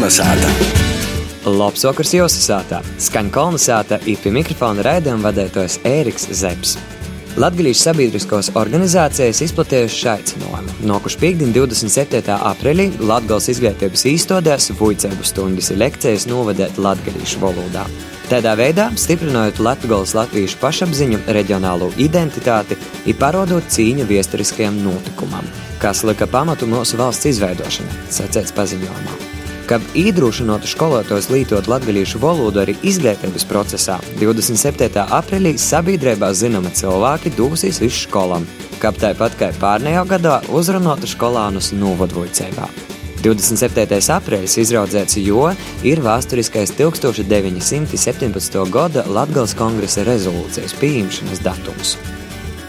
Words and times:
Kalnasāta! 0.00 0.48
Labs 1.44 1.82
vakars 1.84 2.14
jūsu 2.16 2.38
sātā! 2.40 2.78
Skaņa 3.04 3.28
kolonizēta 3.34 3.98
ir 4.08 4.16
pie 4.22 4.30
mikrofona 4.32 4.80
raidījuma 4.86 5.26
vadītājs 5.26 5.74
Ēriks 5.84 6.22
Zepsi. 6.38 6.80
Latvijas 7.36 7.82
sabiedriskās 7.84 8.48
organizācijas 8.56 9.42
izplatījušas 9.44 10.06
aicinājumu. 10.14 10.76
Nokuši 10.88 11.20
piekdien, 11.20 11.52
27. 11.52 12.32
aprīlī 12.32 12.86
Latvijas 12.96 13.50
izglītības 13.52 14.06
īstenībās 14.08 14.70
Vujcēbu 14.78 15.28
stundas 15.28 15.68
ir 15.74 15.82
lekcijas 15.82 16.24
novadēt 16.30 16.80
latviešu 16.80 17.42
valodā. 17.42 17.84
Tādā 18.32 18.54
veidā 18.56 18.86
stiprinot 18.96 19.60
Latvijas 19.60 20.14
latviešu 20.16 20.62
pašapziņu, 20.62 21.26
reģionālo 21.36 21.90
identitāti 22.00 22.78
un 23.04 23.20
parodot 23.20 23.68
cīņu 23.76 24.08
vēsturiskajam 24.08 24.80
notikumam, 24.80 25.44
kas 25.82 26.06
lika 26.08 26.24
pamatu 26.24 26.70
mūsu 26.72 26.96
valsts 27.02 27.28
izveidošanai, 27.34 28.00
sacēts 28.16 28.56
paziņojumā. 28.56 29.29
Kad 29.70 29.84
iedrošinātu 29.94 30.66
skolotājus 30.66 31.28
lietot 31.30 31.68
latviešu 31.70 32.18
valodu 32.18 32.58
arī 32.58 32.72
izglītības 32.82 33.44
procesā, 33.46 34.00
27. 34.18 35.04
aprīlī 35.14 35.52
sabiedrībā 35.62 36.32
zināma 36.34 36.72
cilvēki 36.74 37.30
dūsīs 37.36 37.78
uz 37.86 38.00
skolām, 38.00 38.48
kā 38.82 38.90
tāpat 38.90 39.36
kā 39.38 39.52
pārnējā 39.62 40.00
gadā 40.10 40.40
uzrunātu 40.50 41.06
skolānus 41.06 41.70
novadvojcībā. 41.78 42.66
27. 43.22 44.00
aprīlis 44.10 44.56
izraudzēts, 44.58 45.20
jo 45.22 45.52
ir 45.86 46.02
vēsturiskais 46.02 46.72
1917. 46.74 48.58
gada 48.74 49.04
Latvijas 49.06 49.54
kongresa 49.54 50.02
rezolūcijas 50.08 50.74
pieņemšanas 50.82 51.44
datums. 51.46 51.94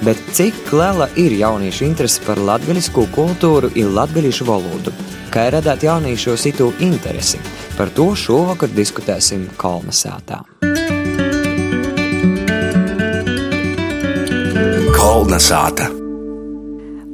Bet 0.06 0.22
cik 0.38 0.70
liela 0.70 1.10
ir 1.18 1.34
jauniešu 1.34 1.88
interese 1.90 2.22
par 2.28 2.38
latviešu 2.38 3.08
kultūru 3.18 3.74
un 3.74 3.92
latviešu 3.98 4.46
valodu? 4.46 4.94
Kā 5.32 5.46
radīt 5.48 5.86
jauniešu 5.86 6.34
situ 6.36 6.66
interesi? 6.84 7.38
Par 7.78 7.88
to 7.96 8.10
šovakar 8.20 8.68
diskutēsim 8.76 9.46
Kalnasātā. 9.56 10.42
Kalnasāta! 14.92 15.88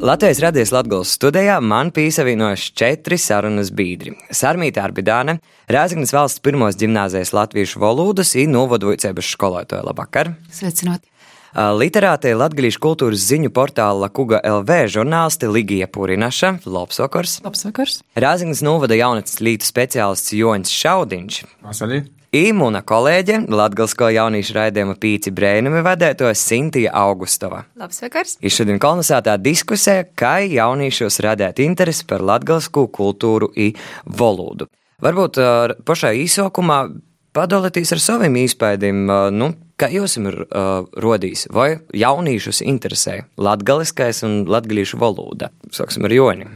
Latvijas 0.02 0.42
radies 0.42 0.74
Latvijas 0.74 1.14
studijā 1.14 1.59
man 1.62 1.92
piesavienojas 1.94 2.72
četri 2.74 3.20
sarunas 3.22 3.70
biedri. 3.70 4.16
Sarmīta 4.34 4.81
Arbidāne, 4.88 5.38
Rēzaknes 5.70 6.16
valsts 6.18 6.42
pirmos 6.42 6.78
gimnāzijas 6.81 7.36
latviešu 7.38 7.86
valodas 7.86 8.34
un 8.34 8.50
novadojucēbas 8.50 9.30
skolotāja. 9.38 9.86
Labvakar! 9.86 10.34
Sveicināti! 10.50 11.06
Literātei 11.58 12.36
Latvijas 12.38 12.75
kultūras 12.77 13.23
ziņu 13.31 13.50
portāla 13.50 14.11
Kuga 14.13 14.38
LV 14.45 14.75
žurnālisti 14.94 15.47
Ligija 15.50 15.88
vakars! 17.02 17.39
Labs 17.41 17.66
vakars! 17.66 17.95
Rēzaknes 18.13 18.61
novada 18.61 18.94
jaunatnes 18.94 19.41
lītu 19.41 19.66
speciālists 19.66 20.35
Joņs 20.38 20.75
Šaudiņš. 20.83 21.39
Vasarī. 21.66 22.03
Īmuna 22.38 22.83
kolēģe, 22.85 23.39
Latvijas 23.50 24.11
jauniešu 24.13 24.53
raidījuma 24.53 25.00
pīci 25.02 25.33
brēnumi 25.33 25.81
vadētos 25.81 26.45
Sintija 26.45 26.94
Augustova. 26.94 27.63
Labs 27.81 28.05
vakars! 28.05 28.38
Ir 28.38 28.53
šodien 28.53 28.78
kolonizētā 28.78 29.39
diskusija, 29.41 30.05
kā 30.13 30.38
jauniešos 30.45 31.23
radīt 31.25 31.66
interesi 31.66 32.05
par 32.05 32.22
latgalsku 32.22 32.85
kultūru 32.94 33.50
un 33.58 33.72
valodu. 34.05 34.69
Varbūt 35.02 35.41
uh, 35.41 35.78
pašā 35.89 36.13
īsākumā 36.22 36.83
padalīties 37.33 37.97
ar 37.97 38.09
saviem 38.11 38.44
īspējiem, 38.45 39.08
uh, 39.09 39.31
nu, 39.33 39.55
kā 39.78 39.89
jums 39.94 40.17
ir 40.20 40.42
uh, 40.44 40.88
rodījis, 40.97 41.47
vai 41.53 41.78
jauniešus 41.94 42.64
interesē 42.66 43.20
latgaliskais 43.38 44.23
un 44.25 44.42
latgalīšu 44.50 45.00
valoda. 45.02 45.52
Sāksim 45.73 46.08
ar 46.08 46.16
Joni. 46.16 46.50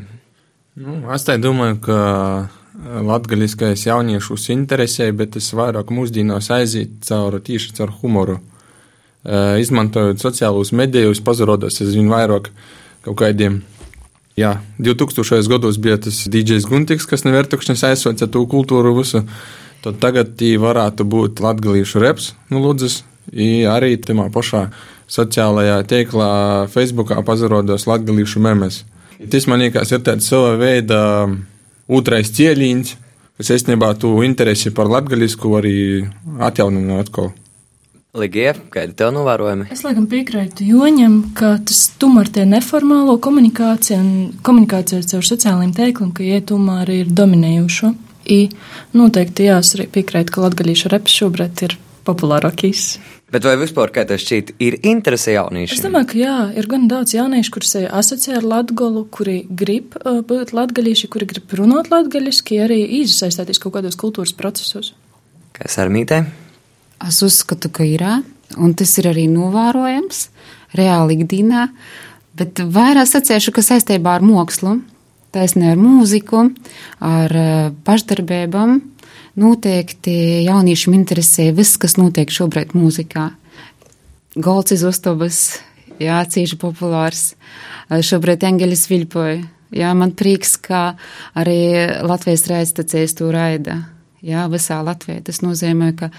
Nu, 0.81 0.97
es 1.13 1.25
tā 1.28 1.36
domāju, 1.41 1.78
ka 1.83 1.97
latgaliskais 3.05 3.86
jauniešus 3.86 4.50
interesē, 4.53 5.12
bet 5.16 5.35
tas 5.35 5.51
vairāk 5.53 5.91
mūsdienās 5.94 6.50
aiziet 6.56 7.01
caur 7.06 7.38
tīši 7.44 7.75
caur 7.78 7.91
humoru. 8.01 8.40
Izmantojot 9.62 10.22
sociālos 10.23 10.72
medijus, 10.73 11.22
pazarodas 11.22 11.78
aizvien 11.84 12.09
vairāk 12.09 12.50
kaut 13.06 13.19
kādiem. 13.22 13.59
Jā, 14.40 14.56
2000. 14.79 15.44
gados 15.51 15.78
bija 15.78 16.00
tas 16.01 16.23
DJs 16.31 16.66
Guntiks, 16.72 17.06
kas 17.06 17.28
nevērtukšņas 17.28 17.84
aizsoca 17.91 18.29
to 18.31 18.46
kultūru 18.50 18.96
visu. 18.97 19.25
Tad 19.84 20.00
tagad 20.01 20.34
tī 20.40 20.56
varētu 20.62 21.06
būt 21.09 21.41
latgalīšu 21.44 22.01
reps, 22.01 22.31
nu 22.53 22.62
lūdzas, 22.63 23.01
arī 23.72 23.98
tamā 24.02 24.30
pašā 24.34 24.68
sociālajā 25.12 25.82
teiklā 25.92 26.32
Facebookā 26.72 27.20
pazarodas 27.28 27.88
latgalīšu 27.90 28.42
memes. 28.44 28.84
Tas 29.32 29.46
man 29.48 29.62
liekas 29.62 29.92
ir 29.92 30.02
tāds 30.06 30.30
sava 30.32 30.56
veida 30.58 31.02
otrais 31.92 32.32
cieliņš, 32.34 32.96
kas 33.38 33.54
īstenībā 33.58 33.92
tu 34.02 34.16
interesi 34.26 34.72
par 34.74 34.90
latgaļisku 34.90 35.54
arī 35.59 35.78
atjaunina 36.42 37.02
atkal. 37.04 37.32
Ligija, 38.12 38.52
kādi 38.74 38.92
tev 39.00 39.14
novērojumi? 39.16 39.70
Es 39.72 39.86
laikam 39.86 40.03
piekrītu 40.12 40.66
Joņam, 40.68 41.14
ka 41.38 41.53
tas 41.64 41.86
tomēr 42.02 42.28
tie 42.36 42.44
neformālo 42.44 43.16
komunikāciju 43.24 44.00
un 44.00 44.09
komunikāciju 44.44 45.06
caur 45.14 45.28
sociālajiem 45.30 45.72
teikliem, 45.78 46.09
ka 46.18 46.26
ie 46.28 46.42
tomēr 46.44 46.92
ir 46.92 47.14
dominējušo. 47.16 47.94
I 48.36 48.42
noteikti 49.00 49.48
jās 49.48 49.72
arī 49.78 49.88
piekrīt, 49.96 50.28
ka 50.34 50.44
latgaļīša 50.44 50.92
reps 50.92 51.16
šobrīd 51.22 51.64
ir 51.70 51.78
populārākīs. 52.07 52.85
Bet 53.31 53.45
vai 53.47 53.53
vispār, 53.62 53.94
kā 53.95 54.03
tev 54.07 54.19
šķiet, 54.19 54.53
ir 54.59 54.75
interese 54.89 55.31
jauniešiem? 55.38 55.78
Es 55.78 55.85
domāju, 55.85 56.09
ka 56.12 56.17
jā, 56.19 56.35
ir 56.59 56.67
gan 56.72 56.89
daudz 56.91 57.13
jauniešu, 57.16 57.53
kurus 57.56 57.78
asociē 57.88 58.41
ar 58.41 58.47
latgolu, 58.57 59.06
kuri 59.07 59.38
grib 59.47 59.95
uh, 60.01 60.19
būt 60.28 60.51
latgaļīši, 60.57 61.09
kuri 61.13 61.29
grib 61.29 61.56
runāt 61.56 61.88
latgaļiski, 61.94 62.59
arī 62.66 62.81
iesaistīties 63.00 63.61
kaut 63.63 63.78
kādos 63.78 63.95
kultūras 64.01 64.35
procesos. 64.35 64.91
Kas 65.56 65.79
ar 65.79 65.91
mītēm? 65.94 66.28
Es 67.07 67.22
uzskatu, 67.25 67.72
ka 67.73 67.88
ir, 67.88 68.03
un 68.59 68.75
tas 68.78 68.91
ir 69.00 69.07
arī 69.09 69.25
novērojams 69.31 70.25
reāli 70.78 71.22
ikdienā, 71.22 71.69
bet 72.38 72.59
vairāk 72.59 73.07
sacēšu, 73.09 73.56
ka 73.56 73.63
saistībā 73.63 74.19
ar 74.19 74.25
mākslu, 74.28 74.81
taisnē 75.31 75.72
ar 75.72 75.79
mūziku, 75.79 76.50
ar 77.00 77.35
pašdarbībām, 77.88 78.79
noteikti 79.40 80.44
jauniešiem 80.46 80.96
interesē 80.97 81.50
viss, 81.56 81.80
kas 81.81 81.97
notiek 82.00 82.31
šobrīd 82.31 82.75
mūzikā. 82.78 83.30
Golds 84.36 84.75
iz 84.75 84.84
uztobas, 84.88 85.40
jā, 86.00 86.22
cīši 86.24 86.59
populārs. 86.59 87.34
Šobrīd 87.91 88.46
Engelis 88.47 88.88
Viļpoja. 88.91 89.41
Jā, 89.75 89.91
man 89.96 90.12
prieks, 90.20 90.58
ka 90.59 90.96
arī 91.40 91.88
Latvijas 92.03 92.44
raidstacijas 92.52 93.16
to 93.16 93.30
raida. 93.31 93.78
Jā, 94.24 94.46
visā 94.52 94.81
Latvijā. 94.84 95.22
Tas 95.28 95.40
nozīmē, 95.44 95.94
ka 95.97 96.12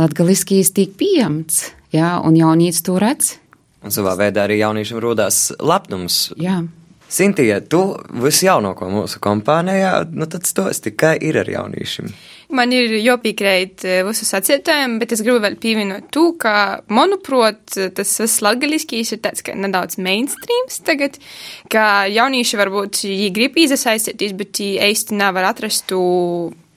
latgaliskijas 0.00 0.72
tiek 0.76 0.94
pieņemts, 0.98 1.60
jā, 1.94 2.16
un 2.24 2.38
jaunīts 2.38 2.82
to 2.86 2.96
redz. 3.00 3.36
Un 3.84 3.92
savā 3.94 4.16
veidā 4.18 4.46
arī 4.46 4.58
jauniešiem 4.62 4.98
rodās 5.02 5.50
lepnums. 5.60 6.30
Jā. 6.40 6.62
Sintija, 7.08 7.60
tu 7.62 7.80
visjaunāko 8.18 8.88
mūsu 8.90 9.20
kompānijā, 9.22 10.00
nu 10.10 10.26
tad 10.30 10.46
stosti, 10.48 10.90
kā 10.98 11.12
ir 11.22 11.38
ar 11.38 11.50
jauniešiem? 11.50 12.10
Man 12.56 12.70
ir 12.74 12.92
jāpiekrīt 12.98 13.82
visu 14.06 14.26
sacietājumu, 14.26 14.98
bet 15.02 15.14
es 15.14 15.22
gribu 15.22 15.40
vēl 15.42 15.56
pievienot 15.62 16.10
to, 16.14 16.28
ka, 16.38 16.82
manuprāt, 16.90 17.62
tas 17.94 18.12
viss 18.22 18.42
latgaliskīs 18.42 19.14
ir 19.14 19.22
tāds, 19.22 19.42
ka 19.46 19.54
nedaudz 19.54 19.98
mainstreams 20.02 20.78
tagad, 20.86 21.18
ka 21.70 22.06
jaunieši 22.10 22.60
varbūt 22.60 23.02
viņi 23.06 23.32
grib 23.34 23.58
iesaistīties, 23.62 24.34
bet 24.38 24.62
viņi 24.62 24.90
īsti 24.90 25.18
nevar 25.18 25.50
atrast 25.52 25.86
to 25.90 26.02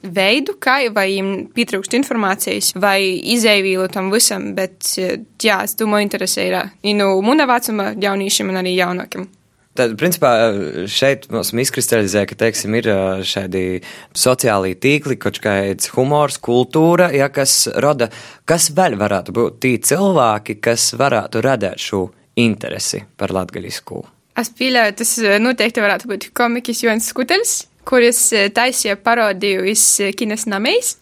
veidu, 0.06 0.56
kā 0.62 0.78
vai 0.96 1.08
viņiem 1.10 1.50
pietrūkst 1.58 1.98
informācijas 1.98 2.72
vai 2.80 3.02
izēvīlu 3.34 3.90
tam 3.92 4.14
visam, 4.14 4.54
bet 4.56 4.94
jā, 4.96 5.64
es 5.66 5.76
domāju, 5.80 6.08
interesē 6.08 6.48
ir, 6.48 6.62
nu, 6.96 7.12
muna 7.26 7.50
vecuma 7.50 7.92
jauniešiem 7.98 8.54
un 8.54 8.62
arī 8.62 8.78
jaunākiem. 8.78 9.28
Tad, 9.78 9.94
principā, 10.02 10.32
šeit 10.90 11.28
mums 11.32 11.52
izkristalizē, 11.54 12.26
ka, 12.28 12.36
teiksim, 12.42 12.74
ir 12.80 12.90
šādi 13.28 13.82
sociālī 14.18 14.74
tīkli, 14.82 15.16
kaut 15.22 15.38
kāds 15.44 15.92
humors, 15.94 16.40
kultūra, 16.42 17.12
ja, 17.16 17.30
kas 17.32 17.68
rada, 17.78 18.10
kas 18.50 18.72
vēl 18.76 18.98
varētu 19.00 19.36
būt 19.36 19.60
tī 19.64 19.76
cilvēki, 19.86 20.58
kas 20.66 20.90
varētu 21.00 21.44
radīt 21.46 21.86
šo 21.86 22.08
interesi 22.40 23.04
par 23.20 23.32
latgaļisku. 23.36 24.04
Es 24.40 24.52
pieļauju, 24.56 24.96
tas 25.00 25.16
noteikti 25.44 25.84
varētu 25.84 26.10
būt 26.12 26.30
komikis 26.38 26.84
Jons 26.86 27.10
Skutels, 27.14 27.56
kuris 27.90 28.22
taisīja 28.56 29.00
parodiju 29.02 29.66
iz 29.70 29.84
Kinas 30.18 30.46
namēs. 30.50 30.96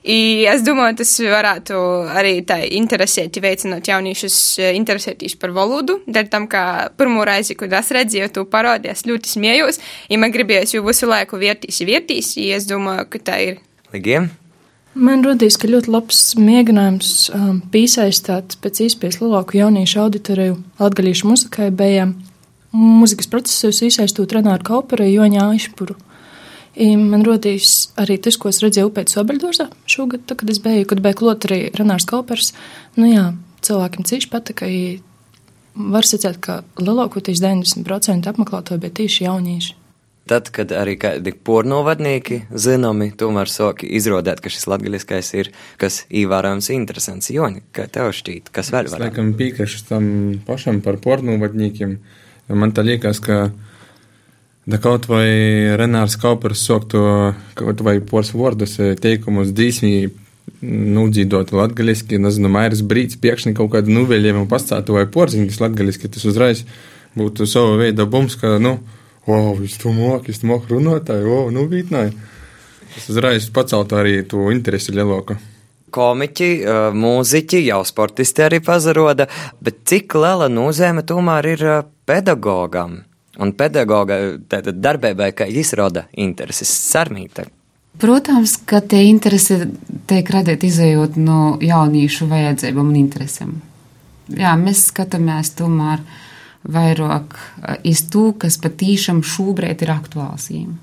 I 0.00 0.46
es 0.48 0.62
domāju, 0.64 0.96
tas 1.02 1.10
varētu 1.20 1.76
arī 2.16 2.38
tā 2.48 2.62
interesēt, 2.64 3.36
veicināt 3.44 3.90
jauniešus 3.90 4.36
interesēties 4.72 5.36
par 5.40 5.52
valodu. 5.52 5.98
Dēļ 6.08 6.30
tam, 6.32 6.46
ka 6.48 6.62
pirmo 6.96 7.26
reizi, 7.28 7.56
kad 7.60 7.74
es 7.76 7.92
redzēju 7.92 8.30
to 8.38 8.46
parodiju, 8.48 8.94
es 8.96 9.04
ļoti 9.04 9.34
smējos, 9.34 9.80
ja 10.08 10.20
man 10.22 10.32
gribējās 10.32 10.72
jau 10.78 10.86
visu 10.88 11.10
laiku 11.10 11.40
vērtīs, 11.40 11.82
vērtīs, 11.84 12.32
ja 12.40 12.56
es 12.56 12.68
domāju, 12.70 13.10
ka 13.12 13.24
tā 13.28 13.40
ir. 13.50 13.60
Ligiem? 13.92 14.30
Man 14.98 15.20
rodīs, 15.22 15.54
ka 15.60 15.68
ļoti 15.70 15.92
labs 15.92 16.18
mēģinājums 16.40 17.12
um, 17.36 17.60
piesaistīt 17.70 18.56
pēc 18.64 18.80
iespējas 18.88 19.20
lielāku 19.20 19.60
jauniešu 19.60 20.00
auditoriju 20.02 20.56
latgalīšu 20.80 21.28
muzikai 21.30 21.68
bija 21.70 22.08
mūzikas 22.74 23.30
procesos 23.30 23.84
iesaistot 23.86 24.32
Renāru 24.34 24.66
Kauperu, 24.66 25.06
Joņā 25.06 25.44
Aišpuru. 25.52 25.94
Man 26.78 27.24
rodīs 27.26 27.90
arī 27.98 28.14
tas, 28.22 28.36
ko 28.38 28.48
es 28.52 28.60
redzēju 28.62 28.92
upēt 28.92 29.10
Sobeļdorzā 29.10 29.66
šogad, 29.90 30.22
tā, 30.30 30.36
kad 30.38 30.50
es 30.52 30.60
biju, 30.62 30.86
kad 30.86 31.00
biju 31.02 31.18
klot 31.18 31.46
arī 31.48 31.64
Renārs 31.74 32.06
Kalpers. 32.06 32.52
Nu 32.94 33.08
jā, 33.10 33.24
cilvēkiem 33.66 34.06
cīši 34.06 34.30
patika, 34.30 34.68
var 35.74 36.06
sacēt, 36.06 36.38
ka 36.44 36.60
lielākoties 36.78 37.42
90% 37.42 38.30
apmeklētāji 38.30 38.82
bija 38.84 38.96
tieši 39.02 39.26
jaunieši. 39.26 39.76
Tad, 40.30 40.46
kad 40.54 40.70
arī 40.76 40.94
kādi 41.00 41.32
pornovadnieki 41.34 42.44
zināmi, 42.54 43.08
tomēr 43.18 43.50
sāka 43.50 43.88
izrādīt, 43.88 44.38
ka 44.44 44.52
šis 44.52 44.68
latgaļiskais 44.70 45.30
ir 45.40 45.50
kas 45.80 46.04
ievērojams 46.06 46.68
interesants. 46.70 47.32
Joni, 47.34 47.64
kā 47.74 47.88
tev 47.90 48.12
šķīt, 48.14 48.52
kas 48.54 48.70
vēl 48.70 48.86
Es 48.86 48.94
var? 48.94 49.08
laikam 49.08 49.32
piekrītu 49.34 49.88
tam 49.88 50.06
pašam 50.46 50.78
par 50.86 51.00
pornovadniekiem. 51.02 51.96
Man 52.54 52.74
tā 52.76 52.84
liekas, 52.86 53.18
ka 53.18 53.48
da 54.70 54.78
kaut 54.82 55.08
vai 55.10 55.26
Renārs 55.78 56.16
Kaupers 56.20 56.62
sok 56.66 56.88
to 56.92 57.04
kaut 57.58 57.82
vai 57.86 57.98
pors 58.04 58.32
vārdus 58.36 58.78
eh, 58.80 58.94
teikumus 58.98 59.52
dīsmī 59.56 60.10
nudzīdot 60.60 61.52
latgaļiski, 61.56 62.18
nezinu, 62.20 62.50
Mairis 62.52 62.82
Brīts 62.84 63.18
piekšņi 63.20 63.54
kaut 63.56 63.72
kādu 63.74 63.92
nuveļiem 63.94 64.42
un 64.42 64.48
pastātu 64.50 64.96
vai 64.96 65.06
porziņas 65.10 65.60
latgaļiski, 65.62 66.10
tas 66.12 66.26
uzreiz 66.28 66.64
būtu 67.16 67.46
sava 67.48 67.78
veida 67.80 68.06
bums, 68.10 68.36
ka, 68.38 68.58
nu, 68.62 68.76
o, 69.26 69.38
viņš 69.56 69.78
to 69.82 69.94
mok, 69.96 70.28
viņš 70.28 70.42
to 70.42 70.50
mok 70.50 70.68
runātāji, 70.70 71.26
o, 71.26 71.46
nu, 71.54 71.64
vītnāji. 71.70 72.12
Tas 72.90 73.08
uzreiz 73.12 73.46
paceltu 73.54 73.96
arī 73.96 74.20
to 74.28 74.50
interesi 74.52 74.92
lielāku. 74.92 75.38
Komiķi, 75.90 76.50
eh, 76.62 76.80
mūziķi, 76.94 77.64
jau 77.66 77.80
sportisti 77.86 78.44
arī 78.46 78.60
pazaroda, 78.62 79.26
bet 79.62 79.82
cik 79.90 80.14
liela 80.14 80.50
nozīme 80.52 81.06
tomēr 81.06 81.54
ir 81.54 81.64
eh, 81.66 81.80
pedagogam? 82.06 83.00
Un 83.40 83.54
pedagoga 83.56 84.18
darbībai, 84.48 85.30
kā 85.32 85.46
izrāda 85.48 86.04
intereses 86.20 86.68
sarmīta. 86.90 87.46
Protams, 88.00 88.54
ka 88.68 88.80
tie 88.80 89.02
interesi 89.08 89.58
tiek 90.08 90.28
radīti 90.30 90.68
izējot 90.70 91.16
no 91.20 91.56
jauniešu 91.60 92.28
vajadzībām 92.30 92.92
un 92.92 92.98
interesēm. 93.00 93.54
Jā, 94.36 94.52
mēs 94.60 94.86
skatāmies 94.92 95.54
tomēr 95.58 96.04
vairāk 96.70 97.34
eh, 97.34 97.80
iz 97.90 98.04
to, 98.12 98.30
kas 98.38 98.60
patīšām 98.62 99.24
šobrīd 99.26 99.82
ir 99.84 99.92
aktuāls 99.96 100.50
viņiem. 100.52 100.78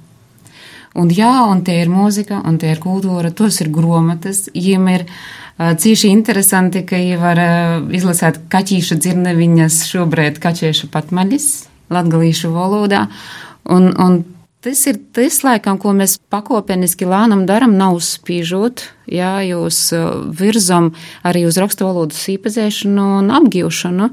Un 0.97 1.11
jā, 1.13 1.31
un 1.45 1.61
tie 1.61 1.77
ir 1.83 1.91
mūzika, 1.93 2.41
un 2.49 2.57
tie 2.57 2.71
ir 2.73 2.81
kultūra, 2.81 3.29
tos 3.29 3.59
ir 3.61 3.69
gromatas, 3.69 4.47
viņiem 4.55 4.87
ir 4.95 5.03
uh, 5.05 5.75
cīši 5.77 6.09
interesanti, 6.09 6.81
ka 6.89 6.97
viņi 6.97 7.19
var 7.21 7.41
uh, 7.43 7.85
izlasēt 7.93 8.39
kaķīša 8.49 8.97
dzirneviņas 9.03 9.83
šobrīd 9.91 10.39
kaķieša 10.41 10.89
patmaļis 10.95 11.66
latgalīšu 11.93 12.51
valodā, 12.55 13.05
un, 13.73 13.89
un 13.95 14.21
tas 14.65 14.83
ir 14.89 14.99
tas, 15.15 15.41
laikam, 15.45 15.79
ko 15.81 15.93
mēs 15.95 16.17
pakopeniski 16.31 17.07
lēnam 17.07 17.45
daram, 17.49 17.77
nav 17.79 17.99
spīžot, 18.03 18.87
jā, 19.11 19.33
jūs 19.47 19.81
uh, 19.95 20.07
virzam 20.35 20.93
arī 21.27 21.45
uz 21.47 21.59
rakstu 21.61 21.87
valodas 21.87 22.23
īpazēšanu 22.33 23.09
un 23.21 23.35
apgīvšanu, 23.39 24.09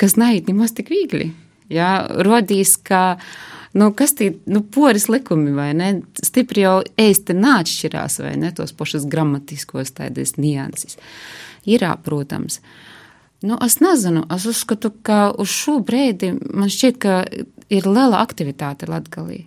kas 0.00 0.16
neiet 0.18 0.48
nemaz 0.50 0.74
tik 0.76 0.90
viegli. 0.94 1.30
Jā, 1.72 1.98
rodīs, 2.22 2.76
ka 2.78 3.18
Nu, 3.76 3.90
kas 3.92 4.14
tie 4.16 4.30
nu, 4.48 4.62
poris 4.62 5.04
likumi, 5.12 5.50
vai 5.52 5.74
ne? 5.76 5.88
Stipri 6.24 6.62
jau 6.62 6.78
ēsti 6.96 7.34
neatšķirās, 7.36 8.14
vai 8.24 8.30
ne? 8.40 8.48
Tos 8.56 8.72
pašus 8.72 9.04
gramatiskos 9.12 9.92
tādas 9.98 10.38
nianses. 10.40 10.96
Ir, 11.68 11.84
protams. 12.06 12.62
Nu, 13.44 13.58
es 13.64 13.80
nezinu, 13.84 14.24
es 14.32 14.46
uzskatu, 14.48 14.90
ka 15.04 15.28
uz 15.36 15.50
šo 15.52 15.80
brīdi 15.84 16.32
man 16.56 16.70
šķiet, 16.72 16.96
ka 17.02 17.18
ir 17.72 17.88
liela 17.88 18.22
aktivitāte 18.22 18.88
Latgalī. 18.88 19.44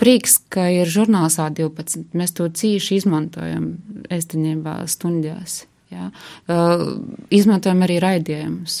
Prieks, 0.00 0.38
ka 0.50 0.68
ir 0.72 0.88
žurnāls 0.90 1.38
A12. 1.42 2.08
Mēs 2.16 2.34
to 2.34 2.48
cīši 2.48 3.02
izmantojam 3.02 3.70
ēstenībā 4.12 4.80
stundās. 4.90 5.64
Jā. 5.92 6.10
Uh, 6.50 6.98
izmantojam 7.32 7.84
arī 7.86 7.96
raidījumus, 8.04 8.80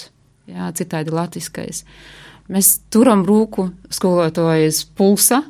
jā, 0.50 0.68
citādi 0.76 1.14
latviskais. 1.14 1.84
Mēs 2.52 2.74
turam 2.92 3.24
rūku 3.28 3.70
skolotājas 3.92 4.82
pulsa, 4.96 5.42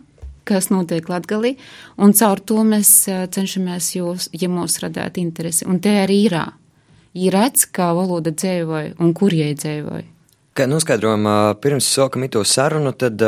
kas 0.48 0.70
notiek 0.72 1.06
Latgalī, 1.10 1.56
un 2.00 2.14
caur 2.16 2.40
to 2.40 2.62
mēs 2.66 2.92
cenšamies 3.34 3.90
jūs, 3.98 4.30
ja 4.32 4.48
mūs 4.50 4.78
radēt 4.82 5.20
interesi. 5.20 5.66
Un 5.68 5.82
te 5.82 5.92
arī 6.02 6.22
ir. 6.28 6.38
Ir 7.16 7.32
redz, 7.32 7.64
kā 7.72 7.92
valoda 7.96 8.32
dzēvoja 8.34 8.98
un 9.00 9.14
kur 9.16 9.34
jai 9.34 9.54
dzēvoja. 9.56 10.06
Kā 10.58 10.64
noskaidrojam, 10.66 11.26
pirms 11.62 11.86
sākam 11.86 12.24
to 12.34 12.40
sarunu, 12.42 12.90
tad 12.98 13.22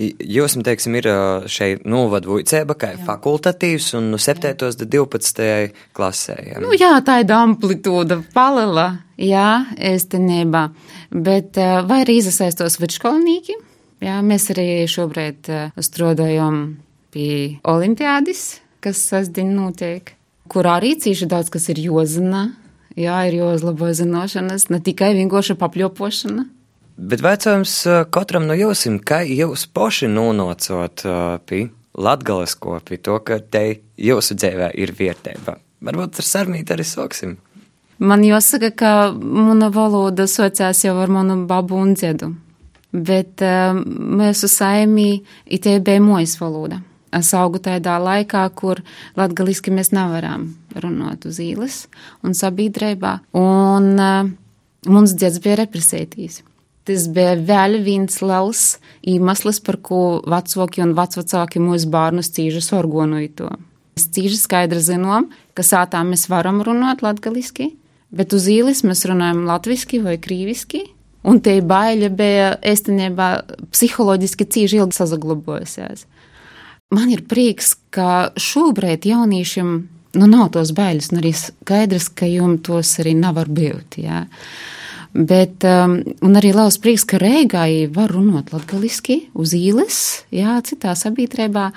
jūs, 0.00 0.54
teiksim, 0.64 0.94
ir 0.96 1.08
šeit 1.52 1.82
novadu 1.84 2.38
vicēba, 2.38 2.72
kā 2.80 2.94
jā. 2.94 3.02
fakultatīvs 3.04 3.90
un 3.98 4.08
no 4.14 4.20
7. 4.20 4.54
līdz 4.56 4.86
12. 4.88 5.74
klasē. 5.92 6.38
Jā. 6.48 6.62
Nu, 6.64 6.72
jā, 6.72 6.94
tā 7.04 7.18
ir 7.20 7.34
amplitūda 7.36 8.22
palela, 8.32 8.86
jā, 9.20 9.66
ēstenībā, 9.76 10.62
bet 11.12 11.60
vai 11.60 12.00
arī 12.06 12.16
izasaistos 12.22 12.80
vidškolnīgi, 12.80 13.58
jā, 14.00 14.16
mēs 14.24 14.48
arī 14.54 14.70
šobrīd 14.88 15.52
strādājam 15.84 16.62
pie 17.12 17.60
olimpiādis, 17.68 18.62
kas 18.80 19.04
sasdiņ 19.10 19.52
notiek, 19.52 20.14
kur 20.48 20.72
arī 20.72 20.94
cīši 20.96 21.28
daudz, 21.28 21.52
kas 21.52 21.68
ir 21.74 21.84
jozina, 21.84 22.46
jā, 22.98 23.18
ir 23.28 23.38
jāuzlabo 23.40 23.90
zināšanas, 23.94 24.68
ne 24.70 24.80
tikai 24.82 25.12
vienkārši 25.18 25.58
papļopošana. 25.60 26.46
Bet 27.00 27.22
vecums 27.24 27.74
katram 28.12 28.48
no 28.48 28.56
jums, 28.58 28.84
kā 29.08 29.22
jūs 29.24 29.66
paši 29.72 30.10
nonācāt 30.12 31.06
pie 31.48 31.62
latgalisko, 31.96 32.80
pie 32.84 32.98
to, 33.00 33.16
ka 33.24 33.40
te 33.40 33.64
jūsu 34.00 34.36
dzīvē 34.36 34.72
ir 34.80 34.92
vērtība. 34.98 35.56
Varbūt 35.80 36.20
ar 36.20 36.28
sarmīti 36.28 36.74
arī 36.76 36.84
sāksim. 36.84 37.38
Man 38.00 38.24
jāsaka, 38.24 38.70
ka 38.72 38.92
mana 39.12 39.68
valoda 39.72 40.24
sociās 40.28 40.84
jau 40.84 40.94
ar 41.00 41.10
manu 41.12 41.42
babu 41.48 41.76
un 41.76 41.92
dziedu, 41.96 42.30
bet 42.92 43.44
uh, 43.44 43.76
mūsu 44.20 44.48
saimī 44.48 45.10
itē 45.44 45.76
bija 45.84 46.00
mojas 46.04 46.38
valoda. 46.40 46.80
Es 47.16 47.32
augu 47.34 47.58
tādā 47.58 47.96
laikā, 47.98 48.44
kur 48.54 48.82
latgaliski 49.18 49.72
mēs 49.74 49.90
nevaram 49.90 50.52
runāt 50.78 51.26
uz 51.26 51.40
īles 51.42 51.82
un 52.22 52.36
sabiedrībā, 52.38 53.16
un 53.34 53.88
uh, 53.98 54.30
mums 54.86 55.16
dzieds 55.18 55.40
bija 55.42 55.58
represētīs. 55.64 56.44
Tas 56.86 57.08
bija 57.12 57.34
vēl 57.36 57.80
viens 57.84 58.22
liels 58.22 58.78
iemesls, 59.06 59.58
par 59.62 59.80
ko 59.84 60.20
vecāki 60.26 60.84
un 60.84 60.94
vecvecāki 60.96 61.60
mūsu 61.62 61.90
bērnus 61.92 62.32
cīži 62.36 62.62
sorgonoja. 62.64 63.50
Mēs 63.98 64.06
cīži 64.14 64.38
skaidri 64.40 64.80
zinām, 64.82 65.28
ka 65.54 65.66
sātā 65.66 66.00
mēs 66.06 66.28
varam 66.30 66.62
runāt 66.66 67.04
latgaliski, 67.04 67.72
bet 68.14 68.32
uz 68.34 68.48
īles 68.50 68.84
mēs 68.86 69.04
runājam 69.10 69.44
latviski 69.50 70.00
vai 70.02 70.16
krīviski, 70.22 70.86
un 71.26 71.42
tie 71.44 71.58
baili 71.60 72.08
bija 72.08 72.54
īstenībā 72.64 73.28
psiholoģiski 73.74 74.48
cīži 74.48 74.80
ilgi 74.80 74.98
sazaglabojusies. 75.02 76.06
Man 76.90 77.10
ir 77.14 77.22
prieks, 77.30 77.76
ka 77.94 78.32
šobrīd 78.34 79.06
jauniešiem 79.06 79.72
nu, 80.18 80.26
nav 80.26 80.50
tos 80.56 80.72
bailes, 80.74 81.10
un 81.12 81.20
arī 81.20 81.32
skaidrs, 81.36 82.10
ka 82.18 82.26
jums 82.26 82.64
tos 82.66 82.96
arī 83.02 83.14
nevar 83.18 83.50
būt. 83.50 84.00
Jā. 84.02 84.24
Bet, 85.10 85.64
um, 85.66 85.98
un 86.22 86.38
arī 86.38 86.52
liels 86.54 86.78
prieks, 86.82 87.04
ka 87.06 87.18
Rēgai 87.18 87.88
var 87.94 88.12
runāt 88.14 88.52
latgaliski 88.54 89.24
uz 89.34 89.54
īles, 89.58 89.98
jā, 90.34 90.58
citā 90.66 90.94
sabiedrībā. 90.98 91.70